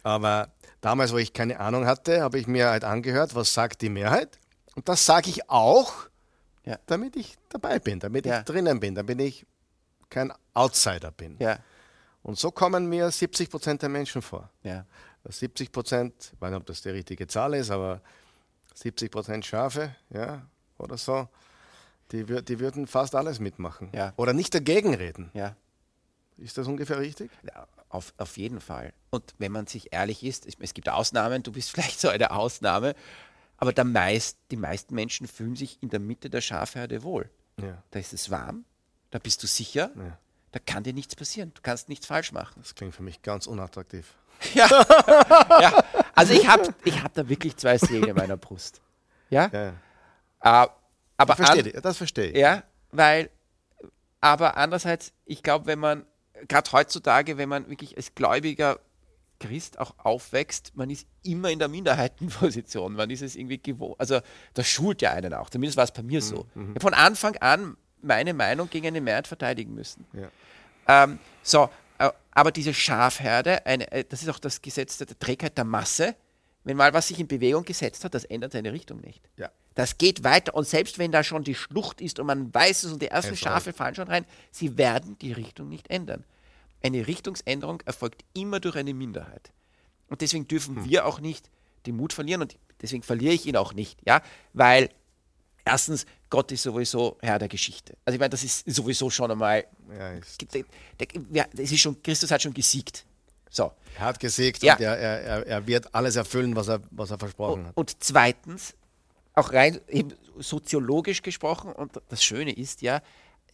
[0.03, 3.89] Aber damals, wo ich keine Ahnung hatte, habe ich mir halt angehört, was sagt die
[3.89, 4.39] Mehrheit.
[4.75, 5.93] Und das sage ich auch,
[6.87, 9.47] damit ich dabei bin, damit ich drinnen bin, damit ich
[10.11, 11.37] kein Outsider bin.
[11.39, 11.59] Ja,
[12.23, 14.51] Und so kommen mir 70 Prozent der Menschen vor.
[14.63, 14.85] ja,
[15.25, 18.01] 70 Prozent, ich weiß nicht, ob das die richtige Zahl ist, aber
[18.75, 20.43] 70 Prozent Schafe, ja,
[20.79, 21.29] oder so,
[22.13, 23.91] die, wür- die würden fast alles mitmachen.
[23.95, 24.13] Ja.
[24.17, 25.31] Oder nicht dagegen reden.
[25.35, 25.57] ja.
[26.39, 27.31] Ist das ungefähr richtig?
[27.45, 28.93] Ja, Auf, auf jeden Fall.
[29.11, 32.95] Und wenn man sich ehrlich ist, es, gibt Ausnahmen, du bist vielleicht so eine Ausnahme,
[33.59, 37.31] aber der meist, die meisten Menschen fühlen sich in der Mitte der Schafherde wohl.
[37.61, 37.83] Ja.
[37.91, 38.65] Da ist es warm,
[39.11, 40.19] da bist du sicher, Ja.
[40.53, 42.55] da kann dir nichts passieren, du kannst nichts falsch machen.
[42.63, 44.15] Das klingt für mich ganz unattraktiv.
[44.55, 44.67] Ja,
[45.61, 45.85] ja.
[46.17, 48.81] also ich habe ich hab da wirklich zwei Seelen in meiner Brust.
[49.31, 50.71] Ja, Ja, ja.
[51.23, 52.37] Aber Verstehe, an- das verstehe ich.
[52.37, 53.31] Ja, weil,
[54.21, 56.05] aber andererseits, ich glaube, wenn man,
[56.49, 58.79] gerade heutzutage, wenn man wirklich als gläubiger
[59.41, 62.93] Christ auch aufwächst, man ist immer in der Minderheitenposition.
[62.95, 63.97] Man ist es irgendwie gewohnt.
[63.99, 64.21] Also,
[64.55, 65.51] das schult ja einen auch.
[65.51, 66.47] Zumindest war es bei mir so.
[66.55, 70.05] Ich habe von Anfang an meine Meinung gegen eine Mehrheit verteidigen müssen.
[70.13, 71.05] Ja.
[71.05, 71.69] Ähm, so,
[71.99, 76.15] äh, aber diese Schafherde, eine, äh, das ist auch das Gesetz der Trägheit der Masse.
[76.65, 79.29] Wenn mal was sich in Bewegung gesetzt hat, das ändert seine Richtung nicht.
[79.37, 79.51] Ja.
[79.75, 82.93] Das geht weiter und selbst wenn da schon die Schlucht ist und man weiß es
[82.93, 86.25] und die ersten Schafe fallen schon rein, sie werden die Richtung nicht ändern.
[86.83, 89.53] Eine Richtungsänderung erfolgt immer durch eine Minderheit.
[90.09, 91.49] Und deswegen dürfen wir auch nicht
[91.87, 94.21] den Mut verlieren und deswegen verliere ich ihn auch nicht, ja,
[94.53, 94.91] weil
[95.65, 97.97] erstens Gott ist sowieso Herr der Geschichte.
[98.05, 99.65] Also ich meine, das ist sowieso schon einmal
[99.97, 100.65] Ja, ist, der,
[100.99, 103.05] der, es ist schon, Christus hat schon gesiegt.
[103.51, 103.71] So.
[103.99, 104.75] er hat gesiegt Ja.
[104.75, 107.77] und er, er, er, er wird alles erfüllen, was er, was er versprochen Und, hat.
[107.77, 108.75] und zweitens,
[109.35, 113.03] auch rein eben soziologisch gesprochen, und das Schöne ist ja,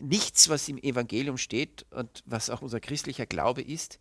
[0.01, 3.99] nichts, was im Evangelium steht und was auch unser christlicher Glaube ist,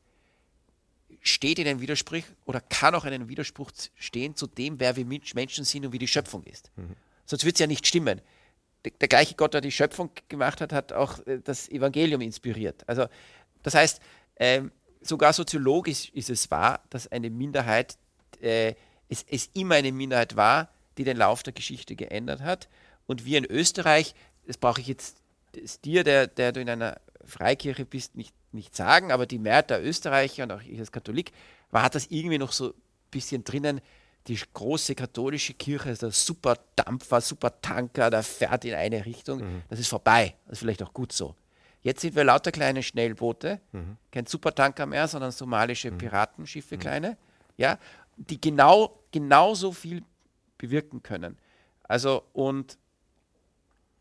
[1.21, 5.05] steht in einem Widerspruch oder kann auch in einem Widerspruch stehen zu dem, wer wir
[5.05, 6.71] Mensch- Menschen sind und wie die Schöpfung ist.
[7.25, 8.21] Sonst wird es ja nicht stimmen.
[8.86, 12.88] Der, der gleiche Gott, der die Schöpfung gemacht hat, hat auch äh, das Evangelium inspiriert.
[12.88, 13.07] Also
[13.63, 13.99] das heißt,
[14.38, 14.71] ähm,
[15.01, 17.97] sogar soziologisch ist es wahr, dass eine Minderheit,
[18.39, 18.75] äh,
[19.09, 22.68] es, es immer eine Minderheit war, die den Lauf der Geschichte geändert hat.
[23.06, 25.18] Und wir in Österreich, das brauche ich jetzt
[25.86, 29.84] dir, der, der du in einer Freikirche bist, nicht, nicht sagen, aber die Mehrheit der
[29.84, 31.32] Österreicher und auch ich als Katholik,
[31.72, 32.74] war, hat das irgendwie noch so ein
[33.12, 33.82] bisschen drinnen,
[34.28, 39.39] die große katholische Kirche ist der super Dampfer, super Tanker, der fährt in eine Richtung.
[39.70, 40.36] Das ist vorbei.
[40.45, 41.34] Das ist vielleicht auch gut so.
[41.82, 43.62] Jetzt sind wir lauter kleine Schnellboote,
[44.12, 47.16] kein Supertanker mehr, sondern somalische Piratenschiffe, kleine,
[47.56, 47.80] ja,
[48.18, 50.04] die genau genauso viel
[50.58, 51.38] bewirken können.
[51.84, 52.78] Also und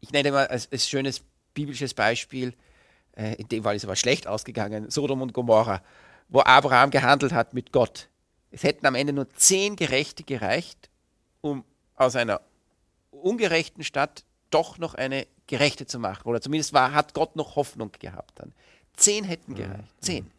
[0.00, 1.22] ich nenne mal als, als schönes
[1.54, 2.54] biblisches Beispiel,
[3.16, 5.82] äh, in dem Fall ist aber schlecht ausgegangen, Sodom und Gomorra,
[6.28, 8.08] wo Abraham gehandelt hat mit Gott.
[8.50, 10.90] Es hätten am Ende nur zehn Gerechte gereicht,
[11.40, 12.40] um aus einer
[13.10, 16.28] ungerechten Stadt doch noch eine gerechte zu machen.
[16.28, 18.52] Oder zumindest war, hat Gott noch Hoffnung gehabt dann.
[18.94, 19.94] Zehn hätten gereicht.
[20.00, 20.24] Zehn.
[20.24, 20.30] Meine,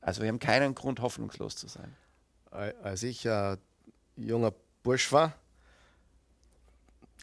[0.00, 1.96] also wir haben keinen Grund, hoffnungslos zu sein.
[2.50, 3.56] Als ich äh,
[4.16, 4.52] junger
[4.82, 5.34] Bursch war,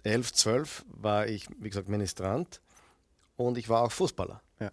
[0.04, 2.62] 11, 12, war ich, wie gesagt, Ministrant
[3.38, 4.42] und ich war auch Fußballer.
[4.60, 4.72] Ja.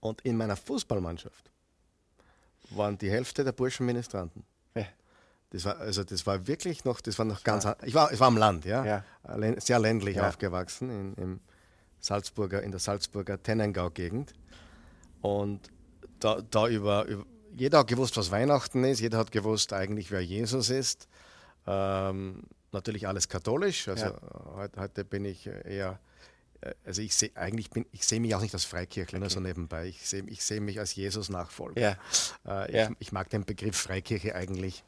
[0.00, 1.50] Und in meiner Fußballmannschaft
[2.70, 4.44] waren die Hälfte der Burschen Ministranten.
[4.74, 4.84] Ja.
[5.50, 8.20] Das war, also das war wirklich noch, das war noch ganz, an- ich war, ich
[8.20, 9.04] war am Land, ja, Ja.
[9.36, 10.28] Län- sehr ländlich Ja.
[10.28, 11.40] aufgewachsen in, im
[12.00, 14.34] Salzburger, in der Salzburger Tennengau-Gegend.
[15.22, 15.70] Und
[16.20, 17.24] da, da über, über,
[17.56, 21.08] jeder hat gewusst, was Weihnachten ist, jeder hat gewusst eigentlich, wer Jesus ist.
[21.66, 22.42] Ähm,
[22.72, 24.20] natürlich alles katholisch, also Ja.
[24.56, 25.98] heute, heute bin ich eher,
[26.60, 29.40] äh, also ich sehe eigentlich bin, ich sehe mich auch nicht als Freikirchler, nur so
[29.40, 29.86] nebenbei.
[29.86, 31.80] Ich sehe ich sehe mich als Jesus-Nachfolger.
[31.80, 31.96] Ja.
[32.64, 32.90] Äh, ich, Ja.
[32.98, 34.84] ich mag den Begriff Freikirche eigentlich.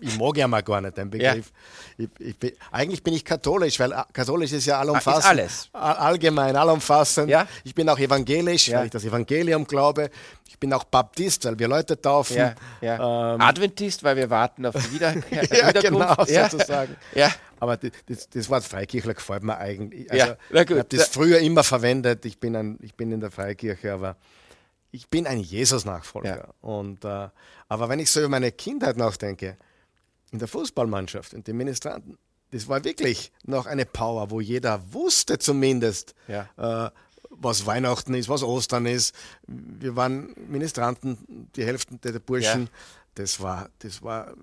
[0.00, 0.08] Ja.
[0.08, 1.50] Ich mag ja mal gar nicht den Begriff.
[1.98, 5.24] Ich, ich bin, eigentlich bin ich katholisch, weil äh, katholisch ist ja allumfassend.
[5.24, 5.68] Ah, alles.
[5.72, 7.28] All- Allgemein, allumfassend.
[7.28, 7.46] Ja.
[7.64, 8.78] Ich bin auch evangelisch, Ja.
[8.78, 10.10] weil ich das Evangelium glaube.
[10.48, 12.36] Ich bin auch Baptist, weil wir Leute taufen.
[12.36, 13.34] Ja, ja.
[13.34, 15.82] Ähm, Adventist, weil wir warten auf die Wieder ja, Wiederkunft.
[15.82, 16.48] genau, ja.
[16.50, 16.96] sozusagen.
[17.14, 17.30] Ja.
[17.60, 20.10] Aber das, das, Wort Freikirchler gefällt mir eigentlich.
[20.10, 20.36] Also, Ja.
[20.62, 22.24] Ich habe das früher immer verwendet.
[22.24, 24.16] Ich bin, ein, ich bin in der Freikirche, aber
[24.92, 26.36] ich bin ein Jesus-Nachfolger.
[26.36, 26.54] Ja.
[26.60, 27.28] Und, äh,
[27.68, 29.56] aber wenn ich so über meine Kindheit nachdenke,
[30.30, 32.16] in der Fußballmannschaft und den Ministranten,
[32.52, 36.48] das war wirklich noch eine Power, wo jeder wusste zumindest, Ja.
[36.86, 36.90] äh,
[37.30, 39.14] was Weihnachten ist, was Ostern ist.
[39.46, 42.64] Wir waren Ministranten, die Hälfte der Burschen.
[42.64, 42.68] Ja.
[43.14, 44.34] Das, war, das war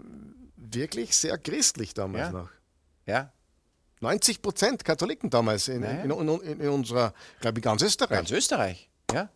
[0.57, 2.49] wirklich sehr christlich damals noch.
[3.05, 3.31] ja.
[4.01, 6.03] 90 Prozent Katholiken damals in, Ja, ja.
[6.03, 8.17] in, in, in unserer, glaube ich, ganz Österreich.
[8.17, 8.89] Ganz Österreich.
[9.11, 9.29] Ja.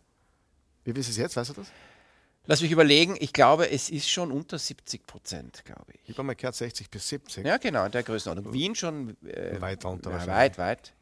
[0.86, 1.67] Wie ist es jetzt, weißt du das?
[2.45, 6.01] Lass mich überlegen, ich glaube, es ist schon unter 70 Prozent, glaube ich.
[6.09, 7.45] Ich habe mal gehört 60 bis 70.
[7.45, 8.53] Ja, genau, in der Größenordnung.
[8.53, 10.93] Wien schon äh, Weit drunter ja, weit, weit.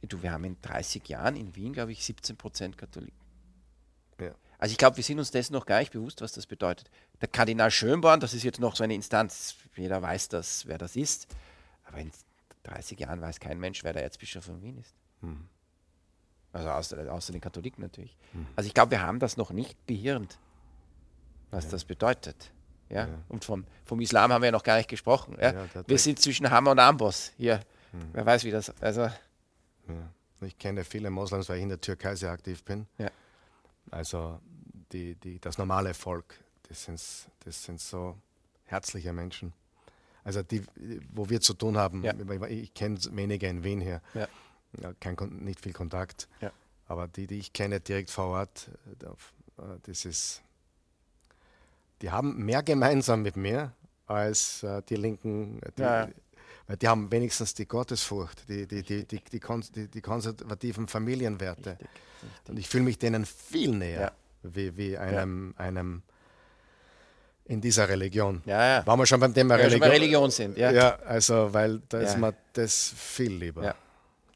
[0.00, 3.20] Du, wir haben in 30 Jahren in Wien, glaube ich, 17 Prozent Katholiken.
[4.18, 4.34] Ja.
[4.58, 6.90] Also ich glaube, wir sind uns dessen noch gar nicht bewusst, was das bedeutet.
[7.20, 10.96] Der Kardinal Schönborn, das ist jetzt noch so eine Instanz, jeder weiß das, wer das
[10.96, 11.28] ist.
[11.84, 12.10] Aber in
[12.64, 14.94] 30 Jahren weiß kein Mensch, wer der Erzbischof von Wien ist.
[15.20, 15.48] Hm.
[16.52, 18.16] Also außer, außer den Katholiken natürlich.
[18.56, 20.38] Also ich glaube, wir haben das noch nicht behirnt,
[21.50, 22.50] was das bedeutet.
[22.90, 23.06] Ja?
[23.06, 23.18] Ja.
[23.28, 25.36] Und vom, vom Islam haben wir ja noch gar nicht gesprochen.
[25.40, 25.52] Ja?
[25.52, 27.60] Ja, wir sind zwischen Hammer und Amboss hier.
[28.12, 28.70] Wer weiß, wie das.
[28.80, 29.14] Also, Ja.
[30.44, 32.86] Ich kenne viele Moslems, weil ich in der Türkei sehr aktiv bin.
[32.98, 33.10] Ja.
[33.92, 34.40] Also
[34.92, 36.34] die, die, das normale Volk,
[36.68, 37.00] das sind,
[37.44, 38.16] das sind so
[38.64, 39.52] herzliche Menschen.
[40.24, 40.62] Also die,
[41.12, 42.12] wo wir zu tun haben, Ja.
[42.14, 44.00] ich, ich kenne weniger in Wien hier,
[44.80, 44.88] Ja.
[44.88, 46.28] Ja, kein, nicht viel Kontakt.
[46.40, 46.50] Ja.
[46.88, 49.16] Aber die, die ich kenne direkt vor Ort, äh, da-
[49.84, 50.42] das ist,
[52.00, 53.72] die haben mehr gemeinsam mit mir
[54.06, 55.60] als äh, die Linken.
[55.76, 56.08] Die, Ja.
[56.66, 61.70] Weil die haben wenigstens die Gottesfurcht, die, die, die, die, die, die, die konservativen Familienwerte.
[61.72, 61.88] richtig,
[62.22, 62.48] richtig.
[62.48, 64.12] Und ich fühle mich denen viel näher, Ja.
[64.50, 66.02] wie, wie einem, einem
[67.46, 68.42] in dieser Religion.
[68.46, 68.86] Ja, ja.
[68.86, 69.88] Waren wir schon beim Thema Religion?
[69.90, 70.70] Religion sind, ja.
[70.70, 72.18] Ja, also, weil da ist Ja.
[72.18, 73.74] mir das viel lieber.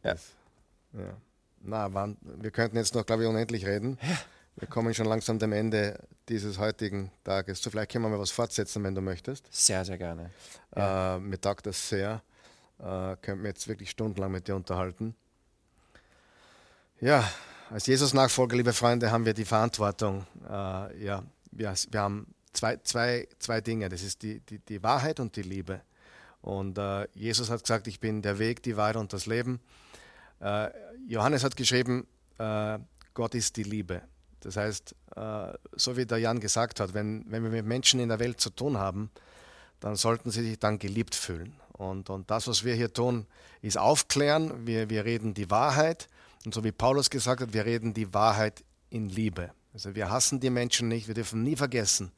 [0.06, 0.12] Ja.
[0.12, 0.12] Ja.
[0.14, 0.32] Das,
[0.92, 1.16] ja.
[1.60, 3.98] Na, wann, wir könnten jetzt noch, glaube ich, unendlich reden.
[4.56, 5.98] Wir kommen schon langsam dem Ende
[6.28, 7.60] dieses heutigen Tages.
[7.60, 9.46] So, vielleicht können wir mal was fortsetzen, wenn du möchtest.
[9.50, 10.30] Sehr, sehr gerne.
[10.74, 12.22] Äh, mir taugt das sehr.
[12.78, 15.14] Äh, könnten wir jetzt wirklich stundenlang mit dir unterhalten.
[17.00, 17.30] Ja,
[17.70, 20.26] als Jesus-Nachfolger, liebe Freunde, haben wir die Verantwortung.
[20.48, 23.88] Äh, ja, wir, wir haben zwei, zwei, zwei Dinge.
[23.88, 25.82] Das ist die, die, die Wahrheit und die Liebe.
[26.40, 29.60] Und äh, Jesus hat gesagt, ich bin der Weg, die Wahrheit und das Leben.
[30.40, 30.68] Äh,
[31.08, 32.06] Johannes hat geschrieben,
[32.38, 32.78] äh,
[33.14, 34.02] Gott ist die Liebe.
[34.40, 38.08] Das heißt, äh, so wie der Jan gesagt hat, wenn, wenn wir mit Menschen in
[38.08, 39.10] der Welt zu tun haben,
[39.80, 41.54] dann sollten sie sich dann geliebt fühlen.
[41.72, 43.26] Und, und das, was wir hier tun,
[43.60, 44.66] ist aufklären.
[44.66, 46.08] Wir, wir reden die Wahrheit.
[46.44, 49.50] Und so wie Paulus gesagt hat, wir reden die Wahrheit in Liebe.
[49.74, 51.06] Also wir hassen die Menschen nicht.
[51.06, 52.12] Wir dürfen nie vergessen,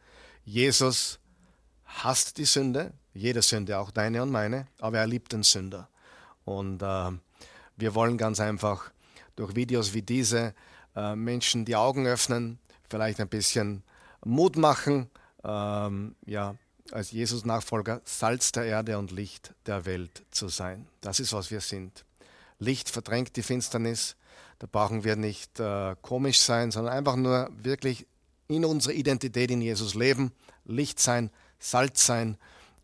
[0.45, 1.19] Jesus
[1.85, 5.89] hasst die Sünde, jede Sünde, auch deine und meine, aber er liebt den Sünder.
[6.45, 7.11] Und äh,
[7.79, 8.91] wir wollen ganz einfach
[9.37, 10.55] durch Videos wie diese
[10.97, 12.59] äh, Menschen die Augen öffnen,
[12.91, 13.83] vielleicht ein bisschen
[14.25, 15.09] Mut machen,
[15.45, 16.57] ähm, ja,
[16.91, 20.87] als Jesus-Nachfolger Salz der Erde und Licht der Welt zu sein.
[21.01, 22.05] Das ist, was wir sind.
[22.59, 24.17] Licht verdrängt die Finsternis.
[24.59, 28.07] Da brauchen wir nicht äh, komisch sein, sondern einfach nur wirklich
[28.49, 30.33] in unserer Identität in Jesus leben,
[30.65, 32.39] Licht sein, Salz sein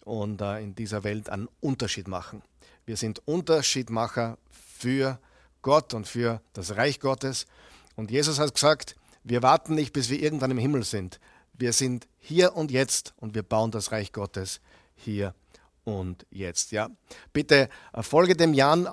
[0.05, 2.43] und äh, in dieser Welt einen Unterschied machen.
[2.87, 4.39] Wir sind Unterschiedmacher
[4.85, 5.19] für
[5.63, 7.47] Gott und für das Reich Gottes.
[7.97, 11.21] Und Jesus hat gesagt, wir warten nicht, bis wir irgendwann im Himmel sind.
[11.55, 14.61] Wir sind hier und jetzt und wir bauen das Reich Gottes
[14.95, 15.35] hier
[15.85, 16.71] und jetzt.
[16.71, 16.91] Ja,
[17.33, 18.87] bitte äh, folge dem Jan,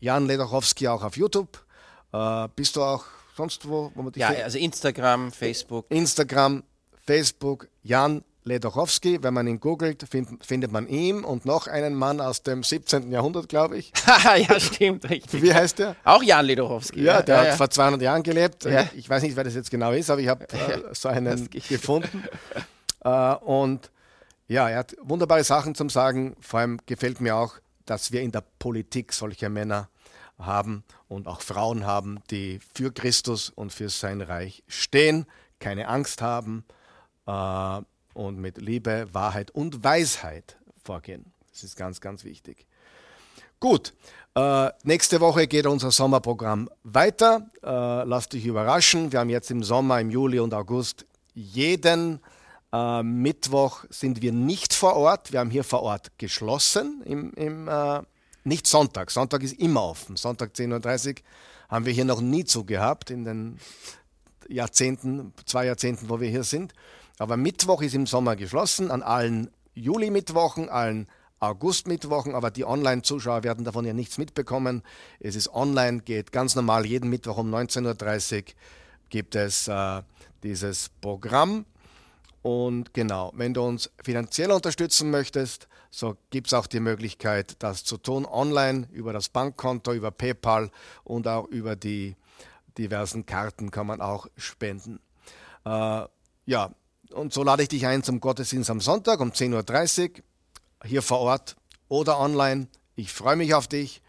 [0.00, 1.64] Jan Ledachowski auch auf YouTube.
[2.12, 3.04] Äh, bist du auch
[3.36, 5.86] sonst wo, wo man dich Ja, also Instagram, Facebook.
[5.88, 6.64] Instagram,
[7.06, 9.22] Facebook, Jan Ledachowski.
[9.22, 13.12] Wenn man ihn googelt, find, findet man ihn und noch einen Mann aus dem 17.
[13.12, 13.92] Jahrhundert, glaube ich.
[14.48, 15.42] Ja, stimmt, richtig.
[15.42, 15.96] Wie heißt der?
[16.04, 17.02] Auch Jan Ledorowski.
[17.02, 18.64] Ja, der hat vor 200 Jahren gelebt.
[18.64, 18.88] Ja.
[18.94, 22.24] Ich weiß nicht, wer das jetzt genau ist, aber ich habe äh, so einen gefunden.
[23.04, 23.90] äh, und
[24.48, 26.36] ja, er hat wunderbare Sachen zum Sagen.
[26.40, 27.54] Vor allem gefällt mir auch,
[27.86, 29.88] dass wir in der Politik solche Männer
[30.38, 35.26] haben und auch Frauen haben, die für Christus und für sein Reich stehen,
[35.58, 36.64] keine Angst haben
[37.28, 37.82] äh,
[38.18, 41.32] und mit Liebe, Wahrheit und Weisheit vorgehen.
[41.52, 42.66] Das ist ganz, ganz wichtig.
[43.60, 43.94] Gut,
[44.34, 47.48] äh, nächste Woche geht unser Sommerprogramm weiter.
[47.62, 47.68] Äh,
[48.04, 49.12] lasst dich überraschen.
[49.12, 52.20] Wir haben jetzt im Sommer, im Juli und August jeden
[52.72, 55.32] äh, Mittwoch sind wir nicht vor Ort.
[55.32, 58.00] Wir haben hier vor Ort geschlossen, im, im, äh,
[58.42, 59.12] nicht Sonntag.
[59.12, 60.16] Sonntag ist immer offen.
[60.16, 61.14] Sonntag 10.30 Uhr
[61.68, 63.58] haben wir hier noch nie zu gehabt in den
[64.48, 66.74] Jahrzehnten, zwei Jahrzehnten, wo wir hier sind.
[67.18, 71.08] Aber Mittwoch ist im Sommer geschlossen, an allen Juli-Mittwochen, allen
[71.40, 74.82] August-Mittwochen, aber die Online-Zuschauer werden davon ja nichts mitbekommen.
[75.20, 78.42] Es ist online, geht ganz normal, jeden Mittwoch um 19.30 Uhr
[79.08, 80.02] gibt es äh,
[80.42, 81.64] dieses Programm.
[82.42, 87.84] Und genau, wenn du uns finanziell unterstützen möchtest, so gibt es auch die Möglichkeit, das
[87.84, 90.70] zu tun, online, über das Bankkonto, über PayPal
[91.04, 92.16] und auch über die
[92.76, 95.00] diversen Karten kann man auch spenden.
[95.64, 96.04] Äh,
[96.46, 96.70] ja,
[97.12, 100.22] und so lade ich dich ein zum Gottesdienst am Sonntag um 10.30 Uhr
[100.84, 101.56] hier vor Ort
[101.88, 102.68] oder online.
[102.96, 104.02] Ich freue mich auf dich.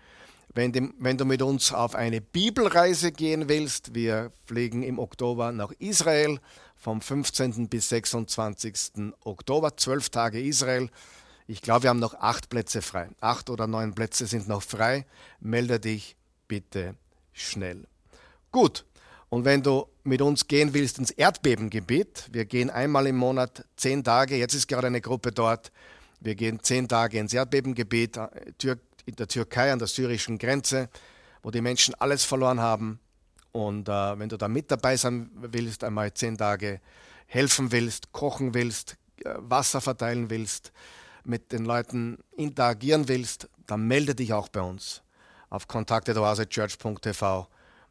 [0.53, 5.51] Wenn, dem, wenn du mit uns auf eine Bibelreise gehen willst, wir fliegen im Oktober
[5.51, 6.39] nach Israel
[6.75, 7.69] vom 15.
[7.69, 9.13] bis 26.
[9.23, 10.89] Oktober, zwölf Tage Israel.
[11.47, 13.09] Ich glaube, wir haben noch acht Plätze frei.
[13.21, 15.05] Acht oder neun Plätze sind noch frei.
[15.39, 16.15] Melde dich
[16.47, 16.95] bitte
[17.31, 17.85] schnell.
[18.51, 18.85] Gut,
[19.29, 24.03] und wenn du mit uns gehen willst ins Erdbebengebiet, wir gehen einmal im Monat zehn
[24.03, 25.71] Tage, jetzt ist gerade eine Gruppe dort,
[26.19, 28.75] wir gehen zehn Tage ins Erdbebengebiet äh,
[29.05, 30.89] in der Türkei an der syrischen Grenze,
[31.43, 32.99] wo die Menschen alles verloren haben.
[33.51, 36.81] Und äh, wenn du da mit dabei sein willst, einmal zehn Tage
[37.25, 40.71] helfen willst, kochen willst, äh, Wasser verteilen willst,
[41.23, 45.03] mit den Leuten interagieren willst, dann melde dich auch bei uns
[45.49, 47.47] auf kontakte.oasechurch.tv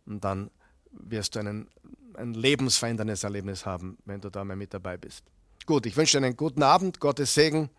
[0.06, 0.50] und dann
[0.92, 1.68] wirst du einen,
[2.14, 5.24] ein lebensveränderndes Erlebnis haben, wenn du da mal mit dabei bist.
[5.66, 7.70] Gut, ich wünsche dir einen guten Abend, Gottes Segen.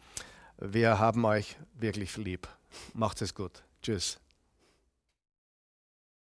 [0.58, 2.48] Wir haben euch wirklich lieb.
[2.94, 3.64] Macht es gut.
[3.82, 4.20] Tschüss.